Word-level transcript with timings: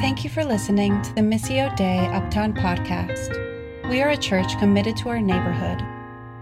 Thank 0.00 0.24
you 0.24 0.30
for 0.30 0.42
listening 0.42 1.02
to 1.02 1.14
the 1.14 1.20
Missio 1.20 1.76
Dei 1.76 2.06
Uptown 2.06 2.54
podcast. 2.54 3.36
We 3.90 4.00
are 4.00 4.08
a 4.08 4.16
church 4.16 4.58
committed 4.58 4.96
to 4.96 5.10
our 5.10 5.20
neighborhood, 5.20 5.82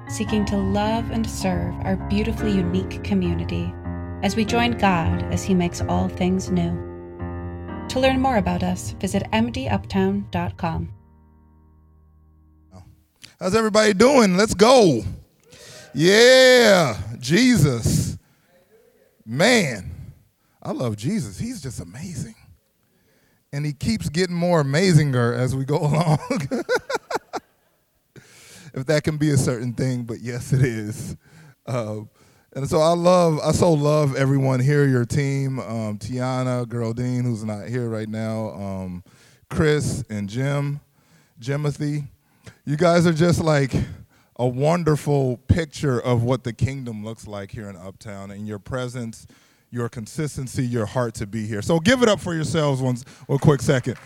seeking 0.09 0.45
to 0.45 0.57
love 0.57 1.11
and 1.11 1.29
serve 1.29 1.75
our 1.81 1.97
beautifully 2.09 2.53
unique 2.53 3.03
community 3.03 3.75
as 4.23 4.37
we 4.37 4.45
join 4.45 4.79
God 4.79 5.25
as 5.33 5.43
He 5.43 5.55
makes 5.55 5.81
all 5.81 6.09
things 6.09 6.53
new. 6.53 6.71
To 7.89 7.99
learn 7.99 8.21
more 8.21 8.37
about 8.37 8.63
us, 8.63 8.93
visit 9.01 9.25
mduptown.com. 9.33 10.93
How's 13.41 13.57
everybody 13.57 13.93
doing? 13.93 14.37
Let's 14.37 14.55
go. 14.55 15.03
Yeah, 15.95 16.97
Jesus. 17.19 18.19
Man, 19.27 19.91
I 20.63 20.71
love 20.71 20.97
Jesus. 20.97 21.41
He's 21.41 21.61
just 21.61 21.81
amazing. 21.81 22.37
And 23.53 23.65
he 23.65 23.73
keeps 23.73 24.09
getting 24.09 24.37
more 24.37 24.63
amazinger 24.63 25.37
as 25.37 25.57
we 25.57 25.65
go 25.65 25.79
along. 25.79 26.19
if 28.75 28.87
that 28.87 29.05
can 29.05 29.17
be 29.17 29.31
a 29.31 29.37
certain 29.37 29.73
thing, 29.73 30.05
but 30.05 30.21
yes, 30.21 30.53
it 30.53 30.63
is. 30.63 31.17
Uh, 31.67 32.01
and 32.55 32.69
so 32.69 32.81
I 32.81 32.93
love, 32.93 33.39
I 33.43 33.53
so 33.53 33.73
love 33.73 34.17
everyone 34.17 34.61
here, 34.61 34.87
your 34.87 35.05
team, 35.05 35.59
um, 35.61 35.99
Tiana, 35.99 36.69
Geraldine, 36.69 37.25
who's 37.25 37.45
not 37.45 37.69
here 37.69 37.89
right 37.89 38.09
now, 38.09 38.51
um, 38.51 39.05
Chris 39.51 40.03
and 40.09 40.29
Jim, 40.29 40.81
Jimothy. 41.41 42.09
You 42.65 42.77
guys 42.77 43.07
are 43.07 43.13
just 43.13 43.41
like 43.41 43.73
a 44.37 44.47
wonderful 44.47 45.37
picture 45.49 46.01
of 46.01 46.23
what 46.23 46.45
the 46.45 46.53
kingdom 46.53 47.05
looks 47.05 47.27
like 47.27 47.51
here 47.51 47.69
in 47.69 47.77
Uptown, 47.77 48.31
and 48.31 48.47
your 48.47 48.59
presence, 48.59 49.27
your 49.71 49.89
consistency, 49.89 50.67
your 50.67 50.87
heart 50.87 51.15
to 51.15 51.27
be 51.27 51.47
here. 51.47 51.63
So 51.63 51.79
give 51.81 52.03
it 52.03 52.09
up 52.09 52.21
for 52.21 52.35
yourselves 52.35 52.81
one, 52.81 52.97
one 53.27 53.39
quick 53.39 53.61
second. 53.61 53.97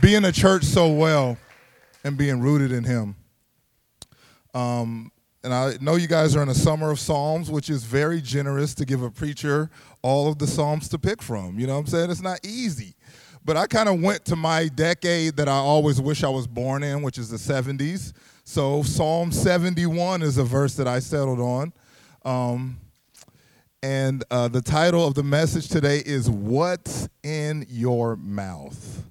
Being 0.00 0.24
a 0.24 0.32
church 0.32 0.64
so 0.64 0.92
well 0.92 1.36
and 2.04 2.16
being 2.16 2.40
rooted 2.40 2.72
in 2.72 2.84
Him. 2.84 3.16
Um, 4.54 5.12
and 5.44 5.54
I 5.54 5.74
know 5.80 5.94
you 5.96 6.08
guys 6.08 6.34
are 6.36 6.42
in 6.42 6.48
a 6.48 6.54
summer 6.54 6.90
of 6.90 6.98
Psalms, 6.98 7.50
which 7.50 7.70
is 7.70 7.84
very 7.84 8.20
generous 8.20 8.74
to 8.74 8.84
give 8.84 9.02
a 9.02 9.10
preacher 9.10 9.70
all 10.02 10.28
of 10.28 10.38
the 10.38 10.46
Psalms 10.46 10.88
to 10.90 10.98
pick 10.98 11.22
from. 11.22 11.58
You 11.58 11.66
know 11.66 11.74
what 11.74 11.80
I'm 11.80 11.86
saying? 11.86 12.10
It's 12.10 12.22
not 12.22 12.40
easy. 12.44 12.94
But 13.44 13.56
I 13.56 13.66
kind 13.66 13.88
of 13.88 14.02
went 14.02 14.24
to 14.26 14.36
my 14.36 14.68
decade 14.68 15.36
that 15.36 15.48
I 15.48 15.56
always 15.56 16.00
wish 16.00 16.22
I 16.22 16.28
was 16.28 16.46
born 16.46 16.82
in, 16.82 17.02
which 17.02 17.18
is 17.18 17.30
the 17.30 17.36
70s. 17.36 18.12
So 18.44 18.82
Psalm 18.82 19.32
71 19.32 20.22
is 20.22 20.38
a 20.38 20.44
verse 20.44 20.74
that 20.74 20.88
I 20.88 20.98
settled 20.98 21.40
on. 21.40 21.72
Um, 22.24 22.78
and 23.82 24.24
uh, 24.30 24.48
the 24.48 24.60
title 24.60 25.06
of 25.06 25.14
the 25.14 25.22
message 25.22 25.68
today 25.68 26.02
is 26.04 26.28
What's 26.28 27.08
in 27.22 27.64
Your 27.68 28.16
Mouth? 28.16 29.04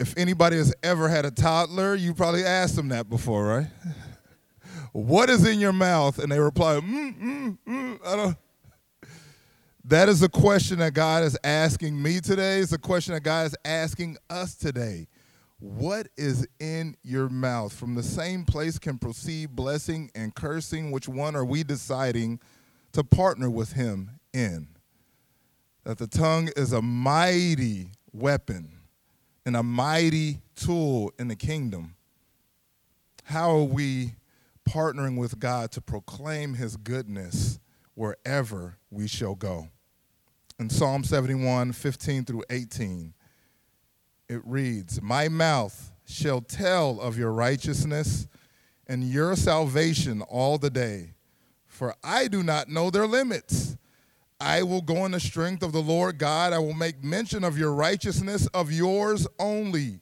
If 0.00 0.16
anybody 0.16 0.56
has 0.56 0.74
ever 0.82 1.08
had 1.08 1.26
a 1.26 1.30
toddler, 1.30 1.94
you 1.94 2.14
probably 2.14 2.44
asked 2.44 2.76
them 2.76 2.88
that 2.88 3.10
before, 3.10 3.46
right? 3.46 3.66
what 4.92 5.28
is 5.28 5.46
in 5.46 5.60
your 5.60 5.74
mouth? 5.74 6.18
And 6.18 6.32
they 6.32 6.38
reply, 6.38 6.80
mm, 6.80 7.22
mm, 7.22 7.58
mm, 7.68 7.98
I 8.04 8.16
don't. 8.16 8.36
That 9.84 10.08
is 10.08 10.22
a 10.22 10.28
question 10.28 10.78
that 10.78 10.94
God 10.94 11.24
is 11.24 11.36
asking 11.42 12.00
me 12.00 12.20
today. 12.20 12.60
It's 12.60 12.72
a 12.72 12.78
question 12.78 13.14
that 13.14 13.22
God 13.22 13.46
is 13.46 13.56
asking 13.64 14.16
us 14.30 14.54
today. 14.54 15.08
What 15.58 16.06
is 16.16 16.46
in 16.60 16.96
your 17.02 17.28
mouth? 17.28 17.72
From 17.72 17.96
the 17.96 18.02
same 18.04 18.44
place 18.44 18.78
can 18.78 18.96
proceed 18.96 19.56
blessing 19.56 20.08
and 20.14 20.32
cursing. 20.36 20.92
Which 20.92 21.08
one 21.08 21.34
are 21.34 21.44
we 21.44 21.64
deciding 21.64 22.38
to 22.92 23.04
partner 23.04 23.50
with 23.50 23.72
Him 23.72 24.18
in? 24.32 24.68
That 25.84 25.98
the 25.98 26.06
tongue 26.06 26.50
is 26.56 26.72
a 26.72 26.82
mighty 26.82 27.90
weapon 28.12 28.78
and 29.44 29.56
a 29.56 29.62
mighty 29.62 30.40
tool 30.54 31.12
in 31.18 31.28
the 31.28 31.36
kingdom. 31.36 31.96
How 33.24 33.50
are 33.50 33.64
we 33.64 34.14
partnering 34.68 35.18
with 35.18 35.38
God 35.38 35.70
to 35.72 35.80
proclaim 35.80 36.54
his 36.54 36.76
goodness 36.76 37.58
wherever 37.94 38.78
we 38.90 39.06
shall 39.06 39.34
go. 39.34 39.68
In 40.58 40.70
Psalm 40.70 41.04
71, 41.04 41.72
15 41.72 42.24
through 42.24 42.44
18, 42.50 43.14
it 44.28 44.40
reads, 44.44 45.02
My 45.02 45.28
mouth 45.28 45.92
shall 46.06 46.40
tell 46.40 47.00
of 47.00 47.18
your 47.18 47.32
righteousness 47.32 48.28
and 48.86 49.04
your 49.04 49.34
salvation 49.36 50.22
all 50.22 50.58
the 50.58 50.70
day, 50.70 51.14
for 51.72 51.94
I 52.04 52.28
do 52.28 52.42
not 52.42 52.68
know 52.68 52.90
their 52.90 53.06
limits. 53.06 53.78
I 54.38 54.62
will 54.62 54.82
go 54.82 55.06
in 55.06 55.12
the 55.12 55.20
strength 55.20 55.62
of 55.62 55.72
the 55.72 55.80
Lord 55.80 56.18
God. 56.18 56.52
I 56.52 56.58
will 56.58 56.74
make 56.74 57.02
mention 57.02 57.44
of 57.44 57.56
your 57.56 57.72
righteousness, 57.72 58.46
of 58.48 58.70
yours 58.70 59.26
only. 59.38 60.00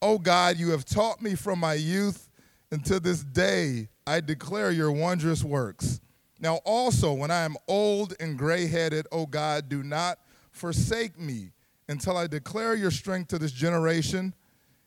O 0.00 0.18
God, 0.18 0.56
you 0.56 0.70
have 0.70 0.84
taught 0.84 1.20
me 1.20 1.34
from 1.34 1.58
my 1.58 1.74
youth 1.74 2.30
and 2.70 2.84
to 2.84 3.00
this 3.00 3.24
day 3.24 3.88
I 4.06 4.20
declare 4.20 4.70
your 4.70 4.92
wondrous 4.92 5.42
works. 5.42 6.00
Now 6.38 6.60
also, 6.64 7.12
when 7.12 7.30
I 7.30 7.42
am 7.42 7.56
old 7.66 8.14
and 8.20 8.38
gray 8.38 8.68
headed, 8.68 9.08
O 9.10 9.26
God, 9.26 9.68
do 9.68 9.82
not 9.82 10.20
forsake 10.52 11.18
me 11.18 11.50
until 11.88 12.16
I 12.16 12.28
declare 12.28 12.76
your 12.76 12.92
strength 12.92 13.28
to 13.28 13.38
this 13.38 13.52
generation, 13.52 14.32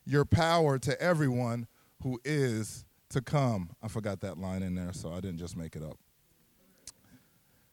your 0.06 0.24
power 0.24 0.79
to 0.79 1.01
everyone 1.01 1.68
who 2.01 2.22
is 2.24 2.85
to 3.17 3.22
come. 3.22 3.72
I 3.81 3.88
forgot 3.88 4.22
that 4.22 4.38
line 4.38 4.63
in 4.63 4.75
there, 4.75 4.94
so 4.94 5.11
I 5.11 5.16
didn't 5.16 5.39
just 5.39 5.57
make 5.57 5.75
it 5.75 5.83
up. 5.83 5.97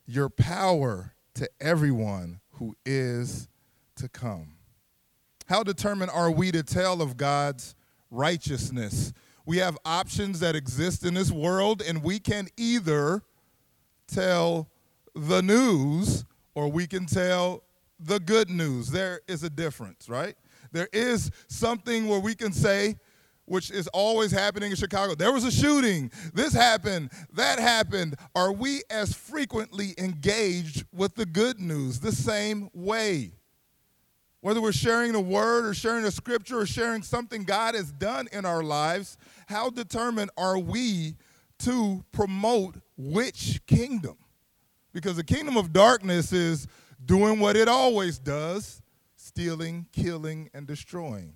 Your 0.07 0.29
power 0.29 1.15
to 1.35 1.49
everyone 1.61 2.41
who 2.53 2.77
is 2.85 3.49
to 3.97 4.09
come. 4.09 4.57
How 5.47 5.63
determined 5.63 6.11
are 6.11 6.31
we 6.31 6.51
to 6.53 6.63
tell 6.63 7.03
of 7.03 7.17
God's 7.17 7.75
righteousness? 8.11 9.13
We 9.47 9.59
have 9.59 9.77
options 9.85 10.41
that 10.41 10.57
exist 10.57 11.05
in 11.05 11.15
this 11.15 11.31
world, 11.31 11.83
and 11.87 12.03
we 12.03 12.19
can 12.19 12.49
either 12.57 13.23
tell 14.07 14.69
the 15.15 15.43
news 15.43 16.25
or 16.55 16.69
we 16.69 16.87
can 16.87 17.07
tell 17.07 17.65
the 18.01 18.21
good 18.21 18.49
news. 18.49 18.89
There 18.91 19.21
is 19.29 19.43
a 19.43 19.51
difference, 19.51 20.09
right? 20.09 20.35
There 20.73 20.89
is 20.93 21.31
something 21.49 22.09
where 22.09 22.21
we 22.21 22.35
can 22.35 22.53
say, 22.53 22.97
which 23.47 23.71
is 23.71 23.87
always 23.89 24.33
happening 24.33 24.71
in 24.71 24.77
Chicago. 24.77 25.15
There 25.15 25.33
was 25.33 25.45
a 25.45 25.51
shooting. 25.51 26.11
This 26.33 26.53
happened. 26.53 27.11
That 27.35 27.59
happened. 27.59 28.17
Are 28.35 28.53
we 28.53 28.83
as 28.91 29.15
frequently 29.15 29.95
engaged 29.99 30.85
with 30.93 31.15
the 31.15 31.27
good 31.27 31.61
news 31.61 32.01
the 32.01 32.13
same 32.13 32.71
way? 32.73 33.33
Whether 34.41 34.61
we're 34.61 34.73
sharing 34.73 35.13
the 35.13 35.21
word 35.21 35.65
or 35.65 35.75
sharing 35.75 36.05
a 36.05 36.11
scripture 36.11 36.61
or 36.61 36.67
sharing 36.67 37.03
something 37.03 37.45
God 37.45 37.75
has 37.75 37.91
done 37.93 38.29
in 38.33 38.45
our 38.45 38.63
lives, 38.63 39.17
how 39.47 39.71
determined 39.71 40.31
are 40.37 40.59
we 40.59 41.17
to 41.61 42.05
promote 42.13 42.77
which 42.97 43.61
kingdom? 43.67 44.19
Because 44.93 45.17
the 45.17 45.25
kingdom 45.25 45.57
of 45.57 45.73
darkness 45.73 46.33
is 46.33 46.67
doing 47.05 47.41
what 47.41 47.57
it 47.57 47.69
always 47.69 48.19
does 48.19 48.83
stealing, 49.17 49.87
killing, 49.93 50.51
and 50.53 50.67
destroying. 50.67 51.35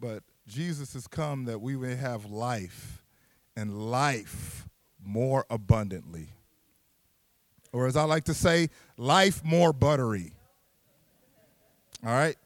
But 0.00 0.22
Jesus 0.46 0.94
has 0.94 1.06
come 1.06 1.44
that 1.44 1.60
we 1.60 1.76
may 1.76 1.94
have 1.94 2.24
life 2.24 3.04
and 3.54 3.90
life 3.90 4.66
more 5.04 5.44
abundantly. 5.50 6.30
Or 7.72 7.86
as 7.86 7.96
I 7.96 8.04
like 8.04 8.24
to 8.24 8.34
say, 8.34 8.68
life 8.96 9.44
more 9.44 9.72
buttery. 9.72 10.32
All 12.04 12.12
right? 12.12 12.36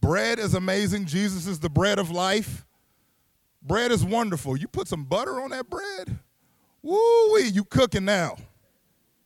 Bread 0.00 0.38
is 0.38 0.54
amazing. 0.54 1.06
Jesus 1.06 1.46
is 1.46 1.58
the 1.58 1.70
bread 1.70 1.98
of 1.98 2.10
life. 2.10 2.64
Bread 3.62 3.90
is 3.90 4.04
wonderful. 4.04 4.56
You 4.56 4.68
put 4.68 4.86
some 4.86 5.04
butter 5.04 5.40
on 5.40 5.50
that 5.50 5.68
bread, 5.68 6.18
woo 6.82 7.32
wee, 7.32 7.48
you 7.48 7.64
cooking 7.64 8.04
now. 8.04 8.36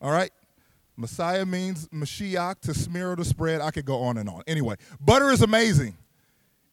All 0.00 0.10
right? 0.10 0.30
Messiah 0.96 1.44
means 1.44 1.88
Mashiach 1.88 2.60
to 2.60 2.74
smear 2.74 3.12
or 3.12 3.16
to 3.16 3.24
spread. 3.24 3.60
I 3.60 3.70
could 3.70 3.84
go 3.84 4.02
on 4.02 4.16
and 4.16 4.28
on. 4.28 4.42
Anyway, 4.46 4.76
butter 5.00 5.30
is 5.30 5.42
amazing. 5.42 5.96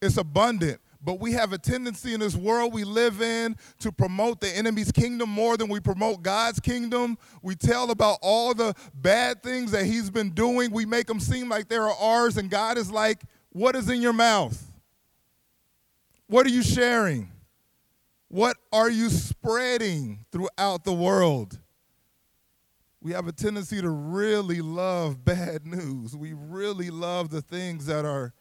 It's 0.02 0.18
abundant. 0.18 0.80
But 1.02 1.20
we 1.20 1.32
have 1.34 1.54
a 1.54 1.58
tendency 1.58 2.14
in 2.14 2.20
this 2.20 2.36
world 2.36 2.74
we 2.74 2.84
live 2.84 3.22
in 3.22 3.56
to 3.80 3.92
promote 3.92 4.42
the 4.42 4.50
enemy's 4.50 4.92
kingdom 4.92 5.30
more 5.30 5.56
than 5.56 5.70
we 5.70 5.80
promote 5.80 6.24
God's 6.24 6.60
kingdom. 6.60 7.18
We 7.42 7.56
tell 7.56 7.92
about 7.92 8.18
all 8.22 8.54
the 8.54 8.74
bad 8.94 9.44
things 9.44 9.72
that 9.72 9.86
he's 9.86 10.10
been 10.10 10.32
doing. 10.32 10.72
We 10.72 10.86
make 10.86 11.08
them 11.08 11.20
seem 11.20 11.50
like 11.50 11.70
they're 11.70 11.88
ours, 11.88 12.38
and 12.38 12.50
God 12.50 12.78
is 12.78 12.92
like, 12.92 13.22
What 13.52 13.76
is 13.76 13.90
in 13.90 14.02
your 14.02 14.14
mouth? 14.14 14.62
What 16.28 16.46
are 16.46 16.50
you 16.50 16.64
sharing? 16.64 17.32
What 18.28 18.58
are 18.74 18.90
you 18.90 19.10
spreading 19.10 20.26
throughout 20.32 20.84
the 20.84 20.94
world? 20.94 21.58
We 23.00 23.14
have 23.14 23.28
a 23.28 23.32
tendency 23.32 23.82
to 23.82 23.90
really 23.90 24.60
love 24.60 25.24
bad 25.26 25.66
news. 25.66 26.16
We 26.16 26.34
really 26.34 26.90
love 26.90 27.30
the 27.30 27.42
things 27.42 27.86
that 27.86 28.04
are 28.04 28.34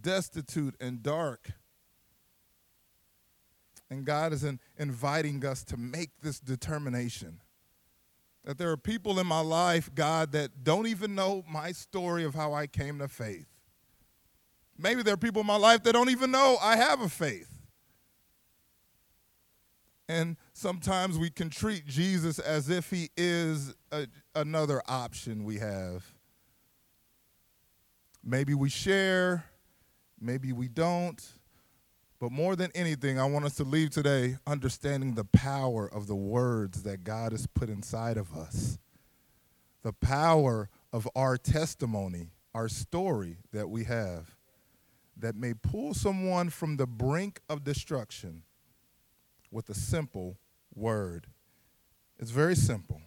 destitute 0.00 0.74
and 0.80 1.02
dark. 1.02 1.52
And 3.90 4.04
God 4.04 4.32
is 4.32 4.42
in, 4.44 4.58
inviting 4.78 5.44
us 5.44 5.62
to 5.64 5.76
make 5.76 6.10
this 6.22 6.40
determination. 6.40 7.40
That 8.44 8.58
there 8.58 8.70
are 8.70 8.76
people 8.76 9.18
in 9.18 9.26
my 9.26 9.40
life, 9.40 9.90
God, 9.94 10.32
that 10.32 10.64
don't 10.64 10.86
even 10.86 11.14
know 11.14 11.44
my 11.48 11.72
story 11.72 12.24
of 12.24 12.34
how 12.34 12.52
I 12.52 12.66
came 12.66 12.98
to 12.98 13.08
faith. 13.08 13.46
Maybe 14.78 15.02
there 15.02 15.14
are 15.14 15.18
people 15.18 15.40
in 15.40 15.46
my 15.46 15.56
life 15.56 15.82
that 15.84 15.92
don't 15.92 16.10
even 16.10 16.30
know 16.30 16.56
I 16.60 16.76
have 16.76 17.00
a 17.00 17.08
faith. 17.08 17.50
And 20.08 20.36
sometimes 20.52 21.18
we 21.18 21.30
can 21.30 21.50
treat 21.50 21.86
Jesus 21.86 22.38
as 22.38 22.70
if 22.70 22.90
he 22.90 23.10
is 23.16 23.74
a, 23.90 24.06
another 24.34 24.80
option 24.86 25.44
we 25.44 25.58
have. 25.58 26.12
Maybe 28.22 28.54
we 28.54 28.68
share, 28.68 29.44
maybe 30.20 30.52
we 30.52 30.68
don't. 30.68 31.22
But 32.18 32.32
more 32.32 32.56
than 32.56 32.70
anything, 32.74 33.18
I 33.18 33.26
want 33.26 33.44
us 33.44 33.56
to 33.56 33.64
leave 33.64 33.90
today 33.90 34.36
understanding 34.46 35.14
the 35.14 35.24
power 35.24 35.86
of 35.86 36.06
the 36.06 36.16
words 36.16 36.82
that 36.84 37.04
God 37.04 37.32
has 37.32 37.46
put 37.46 37.68
inside 37.68 38.16
of 38.16 38.34
us, 38.34 38.78
the 39.82 39.92
power 39.92 40.70
of 40.92 41.06
our 41.14 41.36
testimony, 41.36 42.30
our 42.54 42.68
story 42.68 43.36
that 43.52 43.68
we 43.68 43.84
have 43.84 44.34
that 45.18 45.34
may 45.34 45.54
pull 45.54 45.94
someone 45.94 46.50
from 46.50 46.76
the 46.76 46.86
brink 46.86 47.40
of 47.48 47.64
destruction 47.64 48.42
with 49.50 49.68
a 49.68 49.74
simple 49.74 50.38
word. 50.74 51.26
It's 52.18 52.30
very 52.30 52.56
simple. 52.56 53.00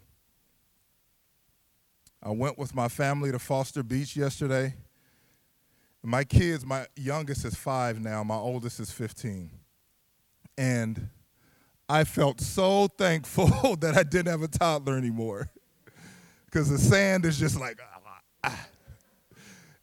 I 2.22 2.32
went 2.32 2.58
with 2.58 2.76
my 2.76 2.90
family 2.90 3.32
to 3.32 3.40
Foster 3.40 3.82
Beach 3.82 4.16
yesterday. 4.16 4.76
My 6.04 6.24
kids, 6.24 6.66
my 6.66 6.88
youngest 6.96 7.46
is 7.46 7.56
five 7.56 8.00
now, 8.00 8.24
my 8.24 8.36
oldest 8.36 8.80
is 8.80 8.92
15. 8.92 9.52
And 10.58 11.10
I 11.88 12.04
felt 12.04 12.40
so 12.40 12.88
thankful 12.88 13.76
that 13.80 13.98
I 13.98 14.04
didn't 14.04 14.28
have 14.28 14.44
a 14.44 14.48
toddler 14.48 14.98
anymore. 14.98 15.50
Because 16.46 16.70
the 16.70 16.78
sand 16.78 17.26
is 17.26 17.38
just 17.38 17.60
like, 17.60 17.80
ah, 17.82 18.20
ah. 18.44 18.68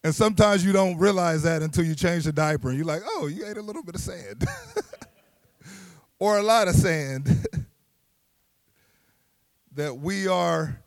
And 0.03 0.13
sometimes 0.15 0.63
you 0.65 0.71
don't 0.71 0.97
realize 0.97 1.43
that 1.43 1.61
until 1.61 1.83
you 1.83 1.95
change 1.95 2.23
the 2.25 2.31
diaper 2.31 2.69
and 2.69 2.77
you're 2.77 2.85
like, 2.85 3.01
oh, 3.05 3.27
you 3.27 3.45
ate 3.45 3.57
a 3.57 3.61
little 3.61 3.83
bit 3.83 3.95
of 3.95 4.01
sand. 4.01 4.45
or 6.19 6.37
a 6.37 6.43
lot 6.43 6.67
of 6.67 6.75
sand. 6.75 7.45
that 9.73 9.95
we 9.97 10.27
are 10.27 10.81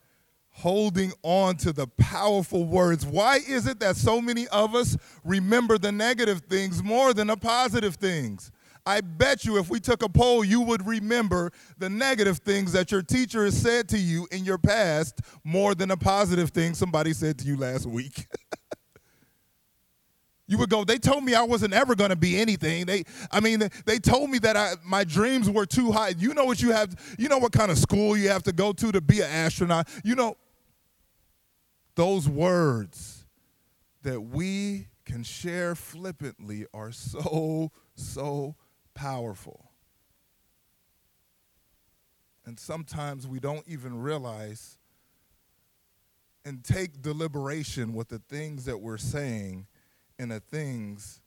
holding 0.61 1.13
on 1.23 1.57
to 1.57 1.73
the 1.73 1.87
powerful 1.87 2.65
words. 2.65 3.07
Why 3.07 3.37
is 3.37 3.67
it 3.67 3.81
that 3.81 3.97
so 3.97 4.21
many 4.21 4.47
of 4.49 4.75
us 4.75 4.97
remember 5.25 5.79
the 5.79 5.91
negative 5.91 6.43
things 6.43 6.83
more 6.83 7.15
than 7.15 7.29
the 7.29 7.37
positive 7.37 7.97
things? 7.97 8.53
I 8.87 9.01
bet 9.01 9.45
you 9.45 9.59
if 9.59 9.71
we 9.71 9.81
took 9.81 10.03
a 10.03 10.09
poll, 10.09 10.45
you 10.45 10.61
would 10.63 10.87
remember 10.87 11.53
the 11.79 11.89
negative 11.89 12.39
things 12.39 12.73
that 12.73 12.91
your 12.91 13.03
teacher 13.03 13.45
has 13.45 13.61
said 13.61 13.89
to 13.91 13.99
you 13.99 14.27
in 14.31 14.45
your 14.45 14.59
past 14.59 15.21
more 15.45 15.75
than 15.75 15.89
the 15.89 15.97
positive 15.97 16.51
things 16.51 16.79
somebody 16.79 17.13
said 17.13 17.39
to 17.39 17.47
you 17.47 17.57
last 17.57 17.87
week. 17.87 18.27
you 20.47 20.59
would 20.59 20.69
go 20.69 20.83
they 20.83 20.99
told 20.99 21.23
me 21.23 21.33
i 21.33 21.43
wasn't 21.43 21.73
ever 21.73 21.95
going 21.95 22.11
to 22.11 22.17
be 22.17 22.37
anything 22.37 22.85
they 22.85 23.05
i 23.31 23.39
mean 23.39 23.63
they 23.87 24.01
told 24.01 24.29
me 24.29 24.37
that 24.39 24.57
I, 24.57 24.73
my 24.85 25.05
dreams 25.05 25.49
were 25.49 25.65
too 25.65 25.93
high 25.93 26.13
you 26.19 26.35
know 26.35 26.45
what 26.45 26.61
you 26.61 26.73
have 26.73 27.15
you 27.17 27.29
know 27.29 27.39
what 27.39 27.53
kind 27.53 27.71
of 27.71 27.79
school 27.79 28.17
you 28.17 28.31
have 28.31 28.43
to 28.43 28.53
go 28.53 28.73
to 28.73 28.91
to 28.91 29.01
be 29.01 29.21
an 29.21 29.31
astronaut 29.31 29.89
you 30.03 30.17
know 30.17 30.37
those 32.01 32.27
words 32.27 33.27
that 34.05 34.19
we 34.19 34.89
can 35.05 35.23
share 35.23 35.75
flippantly 35.75 36.65
are 36.73 36.91
so 36.93 37.71
so 37.95 38.55
powerful 38.95 39.71
and 42.47 42.59
sometimes 42.59 43.29
we 43.29 43.39
don't 43.39 43.69
even 43.69 44.01
realize 44.01 44.79
and 46.47 46.65
take 46.65 47.03
deliberation 47.03 47.93
with 47.93 48.09
the 48.09 48.19
things 48.19 48.65
that 48.65 48.81
we're 48.81 48.97
saying 48.97 49.67
and 50.19 50.31
the 50.31 50.41
things 50.41 51.21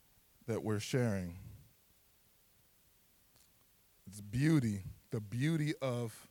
that 0.47 0.63
we're 0.63 0.79
sharing. 0.79 1.37
It's 4.07 4.21
beauty, 4.21 4.85
the 5.11 5.21
beauty 5.21 5.75
of 5.83 6.27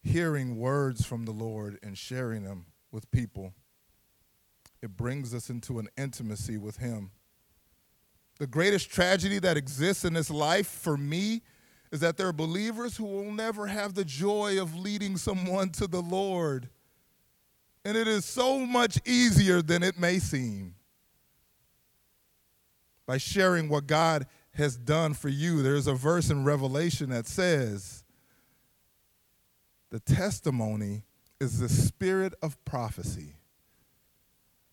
hearing 0.00 0.58
words 0.58 1.04
from 1.04 1.24
the 1.24 1.32
Lord 1.32 1.80
and 1.82 1.98
sharing 1.98 2.44
them 2.44 2.66
with 2.92 3.10
people. 3.10 3.52
It 4.82 4.96
brings 4.96 5.34
us 5.34 5.50
into 5.50 5.78
an 5.78 5.88
intimacy 5.96 6.58
with 6.58 6.76
Him. 6.76 7.10
The 8.38 8.46
greatest 8.46 8.90
tragedy 8.90 9.38
that 9.40 9.56
exists 9.56 10.04
in 10.04 10.14
this 10.14 10.30
life 10.30 10.66
for 10.66 10.96
me 10.96 11.42
is 11.90 12.00
that 12.00 12.16
there 12.16 12.28
are 12.28 12.32
believers 12.32 12.96
who 12.96 13.04
will 13.04 13.32
never 13.32 13.66
have 13.66 13.94
the 13.94 14.04
joy 14.04 14.60
of 14.60 14.76
leading 14.76 15.16
someone 15.16 15.70
to 15.70 15.86
the 15.86 16.00
Lord. 16.00 16.68
And 17.84 17.96
it 17.96 18.08
is 18.08 18.24
so 18.24 18.60
much 18.60 18.98
easier 19.06 19.62
than 19.62 19.82
it 19.82 19.98
may 19.98 20.18
seem 20.18 20.74
by 23.06 23.18
sharing 23.18 23.68
what 23.68 23.86
God 23.86 24.26
has 24.54 24.76
done 24.76 25.14
for 25.14 25.28
you. 25.28 25.62
There's 25.62 25.86
a 25.86 25.94
verse 25.94 26.30
in 26.30 26.44
Revelation 26.44 27.10
that 27.10 27.26
says, 27.26 28.04
the 29.90 30.00
testimony 30.00 31.04
is 31.42 31.58
the 31.58 31.68
spirit 31.68 32.32
of 32.40 32.62
prophecy. 32.64 33.34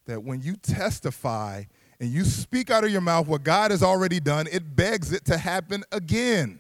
That 0.05 0.23
when 0.23 0.41
you 0.41 0.55
testify 0.55 1.63
and 1.99 2.09
you 2.09 2.23
speak 2.23 2.69
out 2.71 2.83
of 2.83 2.91
your 2.91 3.01
mouth 3.01 3.27
what 3.27 3.43
God 3.43 3.71
has 3.71 3.83
already 3.83 4.19
done, 4.19 4.47
it 4.51 4.75
begs 4.75 5.11
it 5.11 5.25
to 5.25 5.37
happen 5.37 5.83
again. 5.91 6.59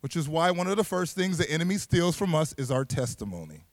Which 0.00 0.16
is 0.16 0.28
why 0.28 0.50
one 0.50 0.68
of 0.68 0.76
the 0.76 0.84
first 0.84 1.16
things 1.16 1.38
the 1.38 1.50
enemy 1.50 1.78
steals 1.78 2.16
from 2.16 2.34
us 2.34 2.54
is 2.58 2.70
our 2.70 2.84
testimony, 2.84 3.64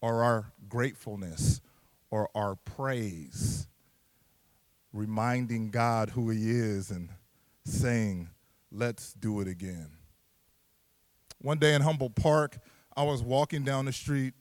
or 0.00 0.22
our 0.22 0.52
gratefulness, 0.68 1.60
or 2.10 2.30
our 2.34 2.54
praise 2.54 3.66
reminding 4.94 5.70
God 5.70 6.10
who 6.10 6.30
He 6.30 6.50
is 6.50 6.90
and 6.90 7.10
saying, 7.64 8.30
Let's 8.70 9.12
do 9.12 9.40
it 9.40 9.46
again. 9.48 9.90
One 11.40 11.58
day 11.58 11.74
in 11.74 11.82
Humboldt 11.82 12.14
Park, 12.16 12.58
I 12.96 13.02
was 13.02 13.22
walking 13.22 13.64
down 13.64 13.84
the 13.86 13.92
street 13.92 14.34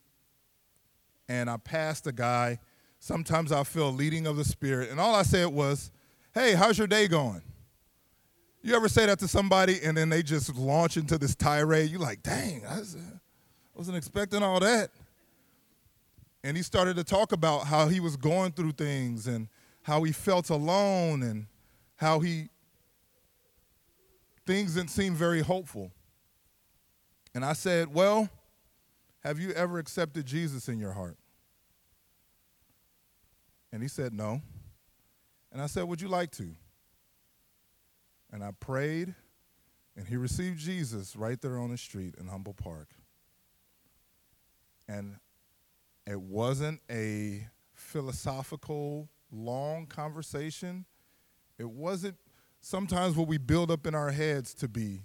and 1.28 1.50
I 1.50 1.58
passed 1.58 2.08
a 2.08 2.12
guy. 2.12 2.60
Sometimes 3.00 3.52
I 3.52 3.64
feel 3.64 3.92
leading 3.92 4.28
of 4.28 4.38
the 4.38 4.46
Spirit, 4.46 4.90
and 4.90 5.00
all 5.00 5.14
I 5.14 5.24
said 5.24 5.48
was, 5.48 5.92
Hey, 6.34 6.54
how's 6.54 6.78
your 6.78 6.88
day 6.88 7.08
going? 7.08 7.42
You 8.62 8.76
ever 8.76 8.88
say 8.88 9.06
that 9.06 9.20
to 9.20 9.28
somebody 9.28 9.80
and 9.84 9.96
then 9.96 10.10
they 10.10 10.24
just 10.24 10.56
launch 10.56 10.96
into 10.96 11.18
this 11.18 11.36
tirade? 11.36 11.92
You're 11.92 12.00
like, 12.00 12.24
dang, 12.24 12.64
I 12.66 12.80
wasn't 13.76 13.98
expecting 13.98 14.42
all 14.42 14.60
that. 14.62 14.90
And 16.46 16.56
he 16.56 16.64
started 16.64 16.96
to 16.96 17.04
talk 17.04 17.34
about 17.34 17.68
how 17.68 17.90
he 17.90 18.00
was 18.00 18.16
going 18.16 18.54
through 18.54 18.72
things 18.72 19.28
and 19.28 19.50
how 19.82 20.04
he 20.04 20.14
felt 20.14 20.50
alone 20.50 21.24
and 21.24 21.46
how 21.98 22.22
he 22.22 22.50
things 24.46 24.76
didn't 24.76 24.92
seem 24.92 25.14
very 25.14 25.42
hopeful. 25.42 25.92
And 27.36 27.44
I 27.44 27.54
said, 27.54 27.94
Well, 27.94 28.30
have 29.24 29.40
you 29.40 29.52
ever 29.52 29.80
accepted 29.80 30.26
Jesus 30.26 30.68
in 30.68 30.80
your 30.80 30.92
heart? 30.92 31.18
And 33.72 33.82
he 33.82 33.88
said, 33.88 34.14
No. 34.14 34.42
And 35.52 35.62
I 35.62 35.68
said, 35.68 35.84
Would 35.86 36.02
you 36.02 36.08
like 36.08 36.32
to? 36.32 36.50
And 38.32 38.44
I 38.44 38.52
prayed, 38.60 39.14
and 39.96 40.08
he 40.08 40.18
received 40.18 40.60
Jesus 40.60 41.16
right 41.16 41.40
there 41.40 41.60
on 41.60 41.70
the 41.70 41.78
street 41.78 42.16
in 42.20 42.28
Humboldt 42.28 42.58
Park. 42.58 42.90
And 44.88 45.18
it 46.06 46.20
wasn't 46.20 46.82
a 46.90 47.48
philosophical 47.74 49.10
long 49.32 49.86
conversation. 49.86 50.86
It 51.58 51.70
wasn't 51.70 52.18
sometimes 52.60 53.16
what 53.16 53.28
we 53.28 53.38
build 53.38 53.72
up 53.72 53.86
in 53.88 53.96
our 53.96 54.12
heads 54.12 54.54
to 54.56 54.68
be. 54.68 55.04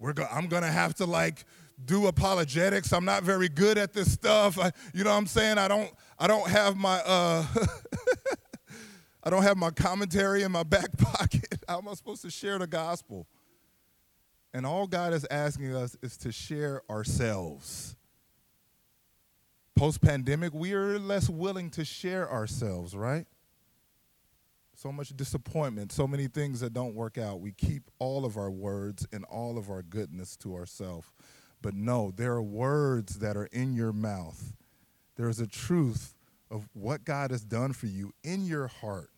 We're 0.00 0.12
go- 0.12 0.26
I'm 0.28 0.48
gonna 0.48 0.66
have 0.72 0.94
to 0.96 1.04
like 1.04 1.44
do 1.84 2.08
apologetics. 2.08 2.92
I'm 2.92 3.04
not 3.04 3.22
very 3.22 3.48
good 3.48 3.78
at 3.78 3.92
this 3.92 4.12
stuff. 4.12 4.58
I, 4.58 4.72
you 4.92 5.04
know 5.04 5.10
what 5.10 5.16
I'm 5.18 5.26
saying? 5.28 5.58
I 5.58 5.68
don't 5.68 5.92
I 6.18 6.26
don't 6.26 6.48
have 6.48 6.76
my 6.76 7.00
uh 7.06 7.44
I 9.22 9.30
don't 9.30 9.42
have 9.42 9.56
my 9.56 9.70
commentary 9.70 10.42
in 10.42 10.50
my 10.50 10.64
back 10.64 10.90
pocket. 10.98 11.62
How 11.68 11.78
am 11.78 11.86
I 11.86 11.94
supposed 11.94 12.22
to 12.22 12.30
share 12.30 12.58
the 12.58 12.66
gospel? 12.66 13.28
And 14.52 14.66
all 14.66 14.88
God 14.88 15.12
is 15.12 15.24
asking 15.30 15.76
us 15.76 15.96
is 16.02 16.16
to 16.16 16.32
share 16.32 16.82
ourselves 16.90 17.94
post 19.80 20.02
pandemic, 20.02 20.52
we 20.52 20.74
are 20.74 20.98
less 20.98 21.30
willing 21.30 21.70
to 21.70 21.86
share 21.86 22.30
ourselves, 22.30 22.94
right? 22.94 23.24
So 24.80 24.90
much 24.90 25.14
disappointment, 25.14 25.92
so 25.92 26.06
many 26.06 26.26
things 26.26 26.60
that 26.60 26.72
don't 26.72 26.94
work 26.94 27.18
out. 27.18 27.40
We 27.40 27.52
keep 27.52 27.90
all 27.98 28.24
of 28.24 28.38
our 28.38 28.50
words 28.50 29.06
and 29.12 29.26
all 29.26 29.58
of 29.58 29.68
our 29.68 29.82
goodness 29.82 30.38
to 30.38 30.54
ourselves. 30.54 31.06
But 31.60 31.74
no, 31.74 32.14
there 32.16 32.32
are 32.32 32.42
words 32.42 33.18
that 33.18 33.36
are 33.36 33.50
in 33.52 33.74
your 33.74 33.92
mouth. 33.92 34.54
There 35.16 35.28
is 35.28 35.38
a 35.38 35.46
truth 35.46 36.14
of 36.50 36.66
what 36.72 37.04
God 37.04 37.30
has 37.30 37.44
done 37.44 37.74
for 37.74 37.88
you 37.88 38.14
in 38.24 38.46
your 38.46 38.68
heart 38.68 39.10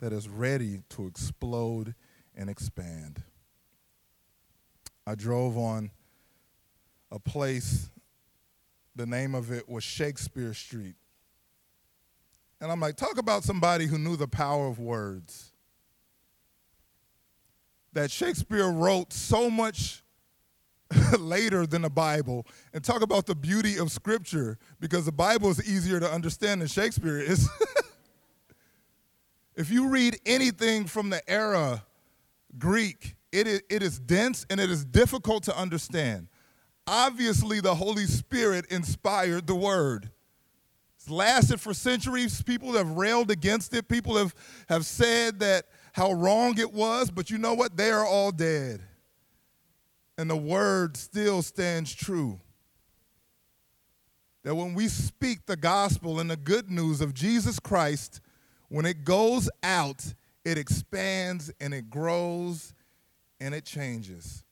that 0.00 0.12
is 0.12 0.28
ready 0.28 0.80
to 0.88 1.06
explode 1.06 1.94
and 2.34 2.50
expand. 2.50 3.22
I 5.06 5.14
drove 5.14 5.56
on 5.56 5.92
a 7.12 7.20
place 7.20 7.88
the 8.96 9.06
name 9.06 9.36
of 9.36 9.52
it 9.52 9.68
was 9.68 9.84
Shakespeare 9.84 10.54
Street. 10.54 10.96
And 12.62 12.70
I'm 12.70 12.78
like, 12.78 12.94
talk 12.94 13.18
about 13.18 13.42
somebody 13.42 13.86
who 13.86 13.98
knew 13.98 14.16
the 14.16 14.28
power 14.28 14.68
of 14.68 14.78
words. 14.78 15.50
That 17.92 18.08
Shakespeare 18.08 18.70
wrote 18.70 19.12
so 19.12 19.50
much 19.50 20.04
later 21.18 21.66
than 21.66 21.82
the 21.82 21.90
Bible 21.90 22.46
and 22.72 22.84
talk 22.84 23.02
about 23.02 23.26
the 23.26 23.34
beauty 23.34 23.78
of 23.78 23.90
Scripture 23.90 24.58
because 24.78 25.06
the 25.06 25.12
Bible 25.12 25.50
is 25.50 25.68
easier 25.68 25.98
to 25.98 26.08
understand 26.08 26.60
than 26.60 26.68
Shakespeare 26.68 27.18
is. 27.18 27.50
if 29.56 29.68
you 29.68 29.88
read 29.88 30.20
anything 30.24 30.84
from 30.84 31.10
the 31.10 31.28
era 31.28 31.82
Greek, 32.60 33.16
it 33.32 33.48
is, 33.48 33.62
it 33.70 33.82
is 33.82 33.98
dense 33.98 34.46
and 34.48 34.60
it 34.60 34.70
is 34.70 34.84
difficult 34.84 35.42
to 35.44 35.58
understand. 35.58 36.28
Obviously, 36.86 37.60
the 37.60 37.74
Holy 37.74 38.06
Spirit 38.06 38.66
inspired 38.66 39.48
the 39.48 39.56
word. 39.56 40.12
It's 41.02 41.10
lasted 41.10 41.60
for 41.60 41.74
centuries. 41.74 42.42
People 42.42 42.74
have 42.74 42.90
railed 42.90 43.32
against 43.32 43.74
it. 43.74 43.88
People 43.88 44.16
have, 44.16 44.32
have 44.68 44.86
said 44.86 45.40
that 45.40 45.64
how 45.92 46.12
wrong 46.12 46.56
it 46.60 46.72
was, 46.72 47.10
but 47.10 47.28
you 47.28 47.38
know 47.38 47.54
what? 47.54 47.76
They 47.76 47.90
are 47.90 48.06
all 48.06 48.30
dead. 48.30 48.80
And 50.16 50.30
the 50.30 50.36
word 50.36 50.96
still 50.96 51.42
stands 51.42 51.92
true. 51.92 52.38
That 54.44 54.54
when 54.54 54.74
we 54.74 54.86
speak 54.86 55.46
the 55.46 55.56
gospel 55.56 56.20
and 56.20 56.30
the 56.30 56.36
good 56.36 56.70
news 56.70 57.00
of 57.00 57.14
Jesus 57.14 57.58
Christ, 57.58 58.20
when 58.68 58.86
it 58.86 59.02
goes 59.02 59.50
out, 59.64 60.14
it 60.44 60.56
expands 60.56 61.50
and 61.60 61.74
it 61.74 61.90
grows 61.90 62.74
and 63.40 63.56
it 63.56 63.64
changes. 63.64 64.44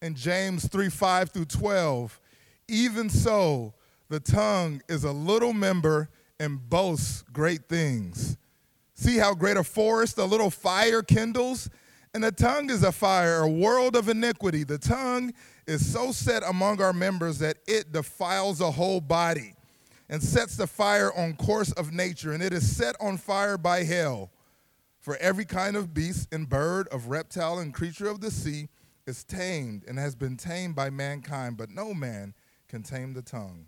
In 0.00 0.14
James 0.14 0.66
3 0.68 0.88
5 0.88 1.28
through 1.28 1.44
12, 1.44 2.18
even 2.66 3.10
so, 3.10 3.74
the 4.08 4.20
tongue 4.20 4.82
is 4.88 5.04
a 5.04 5.12
little 5.12 5.52
member 5.52 6.08
and 6.38 6.68
boasts 6.68 7.22
great 7.32 7.68
things. 7.68 8.36
See 8.94 9.16
how 9.18 9.34
great 9.34 9.56
a 9.56 9.64
forest 9.64 10.18
a 10.18 10.24
little 10.24 10.50
fire 10.50 11.02
kindles? 11.02 11.68
And 12.12 12.22
the 12.22 12.30
tongue 12.30 12.70
is 12.70 12.84
a 12.84 12.92
fire, 12.92 13.40
a 13.40 13.48
world 13.48 13.96
of 13.96 14.08
iniquity. 14.08 14.62
The 14.62 14.78
tongue 14.78 15.32
is 15.66 15.92
so 15.92 16.12
set 16.12 16.44
among 16.44 16.80
our 16.80 16.92
members 16.92 17.40
that 17.40 17.56
it 17.66 17.92
defiles 17.92 18.60
a 18.60 18.70
whole 18.70 19.00
body 19.00 19.54
and 20.08 20.22
sets 20.22 20.56
the 20.56 20.66
fire 20.66 21.12
on 21.16 21.34
course 21.34 21.72
of 21.72 21.92
nature, 21.92 22.32
and 22.32 22.42
it 22.42 22.52
is 22.52 22.76
set 22.76 22.94
on 23.00 23.16
fire 23.16 23.58
by 23.58 23.82
hell. 23.82 24.30
For 25.00 25.16
every 25.16 25.44
kind 25.44 25.76
of 25.76 25.92
beast 25.92 26.28
and 26.32 26.48
bird, 26.48 26.88
of 26.88 27.08
reptile 27.08 27.58
and 27.58 27.74
creature 27.74 28.08
of 28.08 28.20
the 28.20 28.30
sea 28.30 28.68
is 29.06 29.24
tamed 29.24 29.84
and 29.88 29.98
has 29.98 30.14
been 30.14 30.36
tamed 30.36 30.74
by 30.76 30.90
mankind, 30.90 31.56
but 31.56 31.70
no 31.70 31.92
man 31.92 32.34
can 32.68 32.82
tame 32.82 33.12
the 33.12 33.22
tongue. 33.22 33.66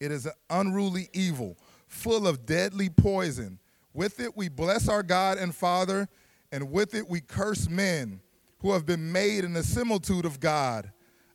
It 0.00 0.10
is 0.10 0.24
an 0.24 0.32
unruly 0.48 1.10
evil, 1.12 1.58
full 1.86 2.26
of 2.26 2.46
deadly 2.46 2.88
poison. 2.88 3.58
With 3.92 4.18
it 4.18 4.34
we 4.34 4.48
bless 4.48 4.88
our 4.88 5.02
God 5.02 5.36
and 5.36 5.54
Father, 5.54 6.08
and 6.50 6.72
with 6.72 6.94
it 6.94 7.08
we 7.08 7.20
curse 7.20 7.68
men 7.68 8.20
who 8.60 8.72
have 8.72 8.86
been 8.86 9.12
made 9.12 9.44
in 9.44 9.52
the 9.52 9.62
similitude 9.62 10.24
of 10.24 10.40
God. 10.40 10.90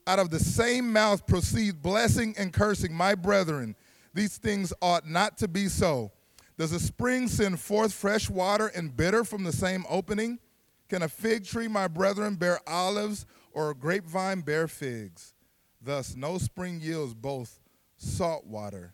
Out 0.08 0.20
of 0.20 0.32
the 0.32 0.40
same 0.40 0.92
mouth 0.92 1.26
proceed 1.28 1.82
blessing 1.82 2.36
and 2.38 2.52
cursing. 2.52 2.94
My 2.94 3.14
brethren, 3.14 3.76
these 4.14 4.38
things 4.38 4.74
ought 4.82 5.08
not 5.08 5.38
to 5.40 5.48
be 5.48 5.68
so. 5.68 6.12
Does 6.58 6.72
a 6.72 6.80
spring 6.80 7.28
send 7.28 7.60
forth 7.60 7.94
fresh 7.94 8.30
water 8.30 8.68
and 8.68 8.96
bitter 8.96 9.24
from 9.24 9.44
the 9.44 9.52
same 9.52 9.86
opening? 9.90 10.40
Can 10.90 11.02
a 11.02 11.10
fig 11.10 11.46
tree, 11.46 11.68
my 11.68 11.88
brethren, 11.88 12.36
bear 12.36 12.60
olives, 12.68 13.26
or 13.54 13.72
a 13.72 13.76
grapevine 13.76 14.42
bear 14.42 14.68
figs? 14.68 15.34
Thus, 15.82 16.16
no 16.16 16.38
spring 16.38 16.80
yields 16.82 17.14
both 17.14 17.60
salt 18.06 18.46
water 18.46 18.94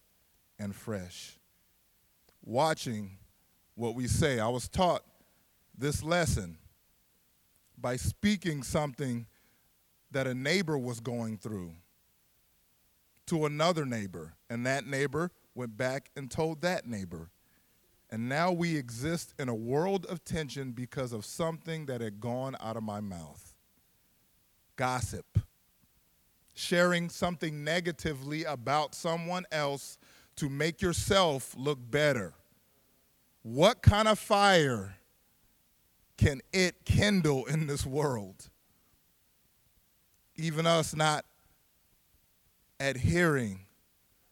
and 0.58 0.76
fresh. 0.76 1.38
Watching 2.44 3.18
what 3.76 3.96
we 3.96 4.08
say, 4.08 4.40
I 4.40 4.48
was 4.48 4.68
taught 4.68 5.04
this 5.78 6.04
lesson 6.04 6.58
by 7.78 7.96
speaking 7.96 8.64
something 8.64 9.26
that 10.12 10.28
a 10.28 10.34
neighbor 10.34 10.78
was 10.78 11.00
going 11.00 11.38
through 11.38 11.74
to 13.28 13.46
another 13.46 13.86
neighbor, 13.86 14.34
and 14.50 14.66
that 14.66 14.86
neighbor 14.86 15.32
went 15.56 15.78
back 15.78 16.10
and 16.16 16.30
told 16.30 16.62
that 16.62 16.88
neighbor. 16.88 17.30
And 18.10 18.28
now 18.28 18.52
we 18.52 18.76
exist 18.76 19.34
in 19.40 19.48
a 19.48 19.56
world 19.56 20.06
of 20.08 20.24
tension 20.26 20.72
because 20.72 21.14
of 21.14 21.24
something 21.24 21.86
that 21.86 22.02
had 22.02 22.20
gone 22.20 22.58
out 22.60 22.76
of 22.76 22.84
my 22.84 23.00
mouth. 23.00 23.56
Gossip. 24.76 25.40
Sharing 26.54 27.10
something 27.10 27.64
negatively 27.64 28.44
about 28.44 28.94
someone 28.94 29.46
else 29.52 29.98
to 30.36 30.50
make 30.50 30.82
yourself 30.82 31.56
look 31.58 31.80
better. 31.90 32.34
What 33.44 33.82
kind 33.82 34.08
of 34.08 34.20
fire 34.20 34.96
can 36.18 36.42
it 36.54 36.86
kindle 36.86 37.46
in 37.46 37.68
this 37.68 37.86
world? 37.86 38.50
Even 40.36 40.66
us 40.68 40.96
not 40.96 41.26
adhering 42.80 43.66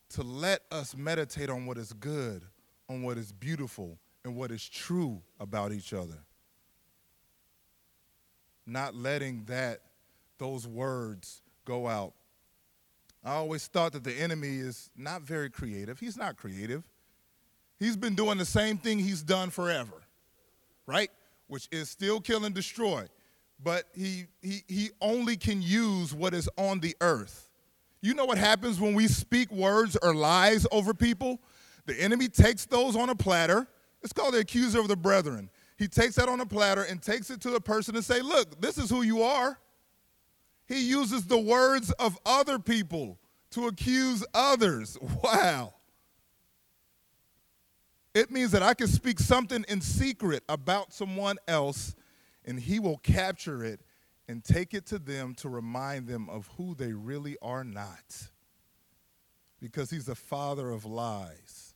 to 0.09 0.23
let 0.23 0.61
us 0.71 0.95
meditate 0.95 1.49
on 1.49 1.65
what 1.65 1.77
is 1.77 1.93
good 1.93 2.43
on 2.89 3.03
what 3.03 3.17
is 3.17 3.31
beautiful 3.31 3.99
and 4.25 4.35
what 4.35 4.51
is 4.51 4.67
true 4.67 5.21
about 5.39 5.71
each 5.71 5.93
other. 5.93 6.23
Not 8.65 8.95
letting 8.95 9.45
that 9.45 9.81
those 10.39 10.67
words 10.67 11.41
go 11.69 11.87
out. 11.87 12.13
I 13.23 13.33
always 13.33 13.67
thought 13.67 13.91
that 13.93 14.03
the 14.03 14.13
enemy 14.13 14.57
is 14.57 14.89
not 14.97 15.21
very 15.21 15.51
creative. 15.51 15.99
He's 15.99 16.17
not 16.17 16.35
creative. 16.35 16.83
He's 17.77 17.95
been 17.95 18.15
doing 18.15 18.39
the 18.39 18.45
same 18.45 18.77
thing 18.77 18.97
he's 18.97 19.21
done 19.21 19.51
forever, 19.51 20.01
right? 20.87 21.11
Which 21.47 21.67
is 21.71 21.87
still 21.87 22.21
kill 22.21 22.43
and 22.43 22.55
destroy. 22.55 23.05
But 23.61 23.83
he, 23.93 24.25
he, 24.41 24.63
he 24.67 24.89
only 24.99 25.37
can 25.37 25.61
use 25.61 26.13
what 26.13 26.33
is 26.33 26.49
on 26.57 26.79
the 26.79 26.95
earth. 27.01 27.49
You 28.01 28.15
know 28.15 28.25
what 28.25 28.39
happens 28.39 28.79
when 28.79 28.95
we 28.95 29.07
speak 29.07 29.51
words 29.51 29.95
or 30.01 30.15
lies 30.15 30.65
over 30.71 30.93
people? 30.95 31.39
The 31.85 32.01
enemy 32.01 32.29
takes 32.29 32.65
those 32.65 32.95
on 32.95 33.09
a 33.09 33.15
platter. 33.15 33.67
It's 34.01 34.13
called 34.13 34.33
the 34.33 34.39
accuser 34.39 34.79
of 34.79 34.87
the 34.87 34.97
brethren. 34.97 35.51
He 35.77 35.87
takes 35.87 36.15
that 36.15 36.29
on 36.29 36.39
a 36.39 36.45
platter 36.47 36.83
and 36.83 36.99
takes 36.99 37.29
it 37.29 37.41
to 37.41 37.51
the 37.51 37.61
person 37.61 37.95
and 37.95 38.03
say, 38.03 38.21
"Look, 38.21 38.59
this 38.59 38.77
is 38.77 38.89
who 38.89 39.03
you 39.03 39.21
are." 39.21 39.59
He 40.69 40.87
uses 40.87 41.25
the 41.25 41.39
words 41.39 41.89
of 41.93 42.17
other 42.25 42.59
people 42.59 43.17
to 43.51 43.67
accuse 43.67 44.23
others. 44.33 44.97
Wow. 45.23 45.73
It 48.15 48.31
means 48.31 48.51
that 48.51 48.63
I 48.63 48.73
can 48.73 48.87
speak 48.87 49.19
something 49.19 49.63
in 49.69 49.81
secret 49.81 50.43
about 50.49 50.93
someone 50.93 51.37
else 51.47 51.95
and 52.43 52.59
he 52.59 52.79
will 52.79 52.97
capture 52.97 53.63
it 53.63 53.81
and 54.27 54.43
take 54.43 54.73
it 54.73 54.87
to 54.87 54.99
them 54.99 55.35
to 55.35 55.49
remind 55.49 56.07
them 56.07 56.27
of 56.29 56.49
who 56.57 56.73
they 56.73 56.91
really 56.91 57.37
are 57.41 57.63
not. 57.63 58.29
Because 59.61 59.91
he's 59.91 60.05
the 60.05 60.15
father 60.15 60.71
of 60.71 60.85
lies. 60.85 61.75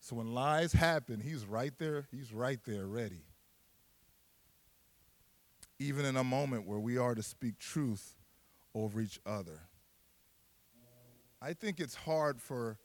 So 0.00 0.16
when 0.16 0.32
lies 0.34 0.72
happen, 0.72 1.20
he's 1.20 1.44
right 1.44 1.72
there, 1.78 2.06
he's 2.10 2.32
right 2.32 2.58
there 2.64 2.86
ready. 2.86 3.24
Even 5.82 6.04
in 6.04 6.16
a 6.16 6.22
moment 6.22 6.64
where 6.64 6.78
we 6.78 6.96
are 6.96 7.12
to 7.12 7.24
speak 7.24 7.58
truth 7.58 8.14
over 8.72 9.00
each 9.00 9.18
other. 9.26 9.62
I 11.40 11.54
think 11.54 11.80
it's 11.80 11.96
hard 11.96 12.40
for 12.40 12.78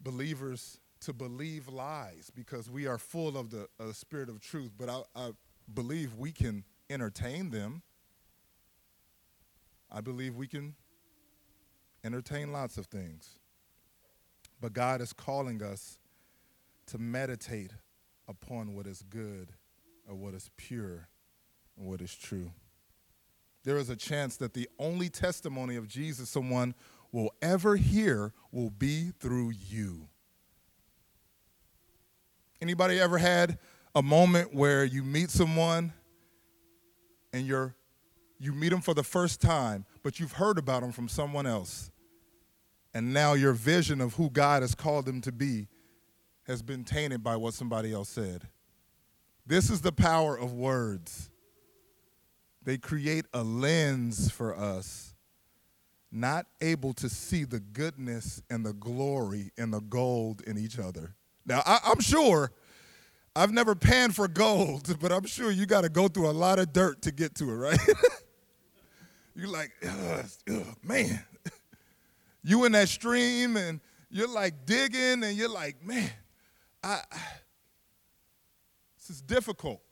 believers 0.00 0.78
to 1.00 1.12
believe 1.12 1.66
lies 1.66 2.30
because 2.32 2.70
we 2.70 2.86
are 2.86 2.96
full 2.96 3.36
of 3.36 3.50
the, 3.50 3.66
uh, 3.80 3.90
spirit 3.92 4.28
of 4.28 4.40
truth, 4.40 4.70
but 4.78 4.88
I, 4.88 5.02
I 5.16 5.30
believe 5.72 6.14
we 6.14 6.30
can 6.30 6.62
entertain 6.88 7.50
them. 7.50 7.82
I 9.90 10.00
believe 10.00 10.36
we 10.36 10.46
can 10.46 10.76
entertain 12.04 12.52
lots 12.52 12.78
of 12.78 12.86
things. 12.86 13.40
But 14.60 14.74
God 14.74 15.00
is 15.00 15.12
calling 15.12 15.60
us 15.60 15.98
to 16.86 16.98
meditate 16.98 17.72
upon 18.28 18.74
what 18.74 18.86
is 18.86 19.02
good 19.02 19.50
or 20.08 20.14
what 20.14 20.34
is 20.34 20.50
pure 20.56 21.08
and 21.76 21.86
what 21.86 22.00
is 22.00 22.14
true. 22.14 22.50
There 23.64 23.78
is 23.78 23.88
a 23.90 23.96
chance 23.96 24.36
that 24.38 24.54
the 24.54 24.68
only 24.78 25.08
testimony 25.08 25.76
of 25.76 25.88
Jesus 25.88 26.28
someone 26.28 26.74
will 27.12 27.30
ever 27.40 27.76
hear 27.76 28.32
will 28.52 28.70
be 28.70 29.12
through 29.20 29.50
you. 29.50 30.08
Anybody 32.60 33.00
ever 33.00 33.18
had 33.18 33.58
a 33.94 34.02
moment 34.02 34.54
where 34.54 34.84
you 34.84 35.02
meet 35.02 35.30
someone 35.30 35.92
and 37.32 37.46
you're 37.46 37.74
you 38.38 38.52
meet 38.52 38.70
them 38.70 38.80
for 38.80 38.94
the 38.94 39.02
first 39.02 39.40
time, 39.40 39.86
but 40.02 40.18
you've 40.18 40.32
heard 40.32 40.58
about 40.58 40.82
them 40.82 40.92
from 40.92 41.08
someone 41.08 41.46
else? 41.46 41.90
and 42.94 43.12
now 43.12 43.34
your 43.34 43.52
vision 43.52 44.00
of 44.00 44.14
who 44.14 44.30
God 44.30 44.62
has 44.62 44.74
called 44.74 45.04
them 45.04 45.20
to 45.22 45.32
be 45.32 45.66
has 46.46 46.62
been 46.62 46.84
tainted 46.84 47.24
by 47.24 47.36
what 47.36 47.54
somebody 47.54 47.92
else 47.92 48.08
said. 48.08 48.48
This 49.44 49.68
is 49.68 49.80
the 49.80 49.92
power 49.92 50.38
of 50.38 50.52
words. 50.52 51.30
They 52.64 52.78
create 52.78 53.26
a 53.34 53.42
lens 53.42 54.30
for 54.30 54.56
us, 54.56 55.14
not 56.10 56.46
able 56.62 56.94
to 56.94 57.08
see 57.10 57.44
the 57.44 57.60
goodness 57.60 58.42
and 58.48 58.64
the 58.64 58.72
glory 58.72 59.52
and 59.58 59.72
the 59.72 59.80
gold 59.80 60.40
in 60.46 60.56
each 60.56 60.78
other. 60.78 61.14
Now, 61.44 61.62
I, 61.66 61.90
am 61.90 62.00
sure 62.00 62.52
I've 63.36 63.52
never 63.52 63.74
panned 63.74 64.14
for 64.14 64.28
gold, 64.28 64.98
but 65.00 65.12
I'm 65.12 65.26
sure 65.26 65.50
you 65.50 65.66
got 65.66 65.82
to 65.82 65.90
go 65.90 66.08
through 66.08 66.30
a 66.30 66.32
lot 66.32 66.58
of 66.58 66.72
dirt 66.72 67.02
to 67.02 67.12
get 67.12 67.34
to 67.36 67.50
it, 67.50 67.54
right? 67.54 67.78
you're 69.34 69.48
like, 69.48 69.72
ugh, 69.86 70.24
ugh, 70.50 70.76
man. 70.82 71.22
you 72.42 72.64
in 72.64 72.72
that 72.72 72.88
stream 72.88 73.58
and 73.58 73.80
you're 74.10 74.28
like 74.28 74.64
digging 74.64 75.22
and 75.22 75.36
you're 75.36 75.50
like, 75.50 75.84
man, 75.84 76.10
I, 76.82 77.00
this 78.96 79.10
is 79.10 79.20
difficult. 79.20 79.82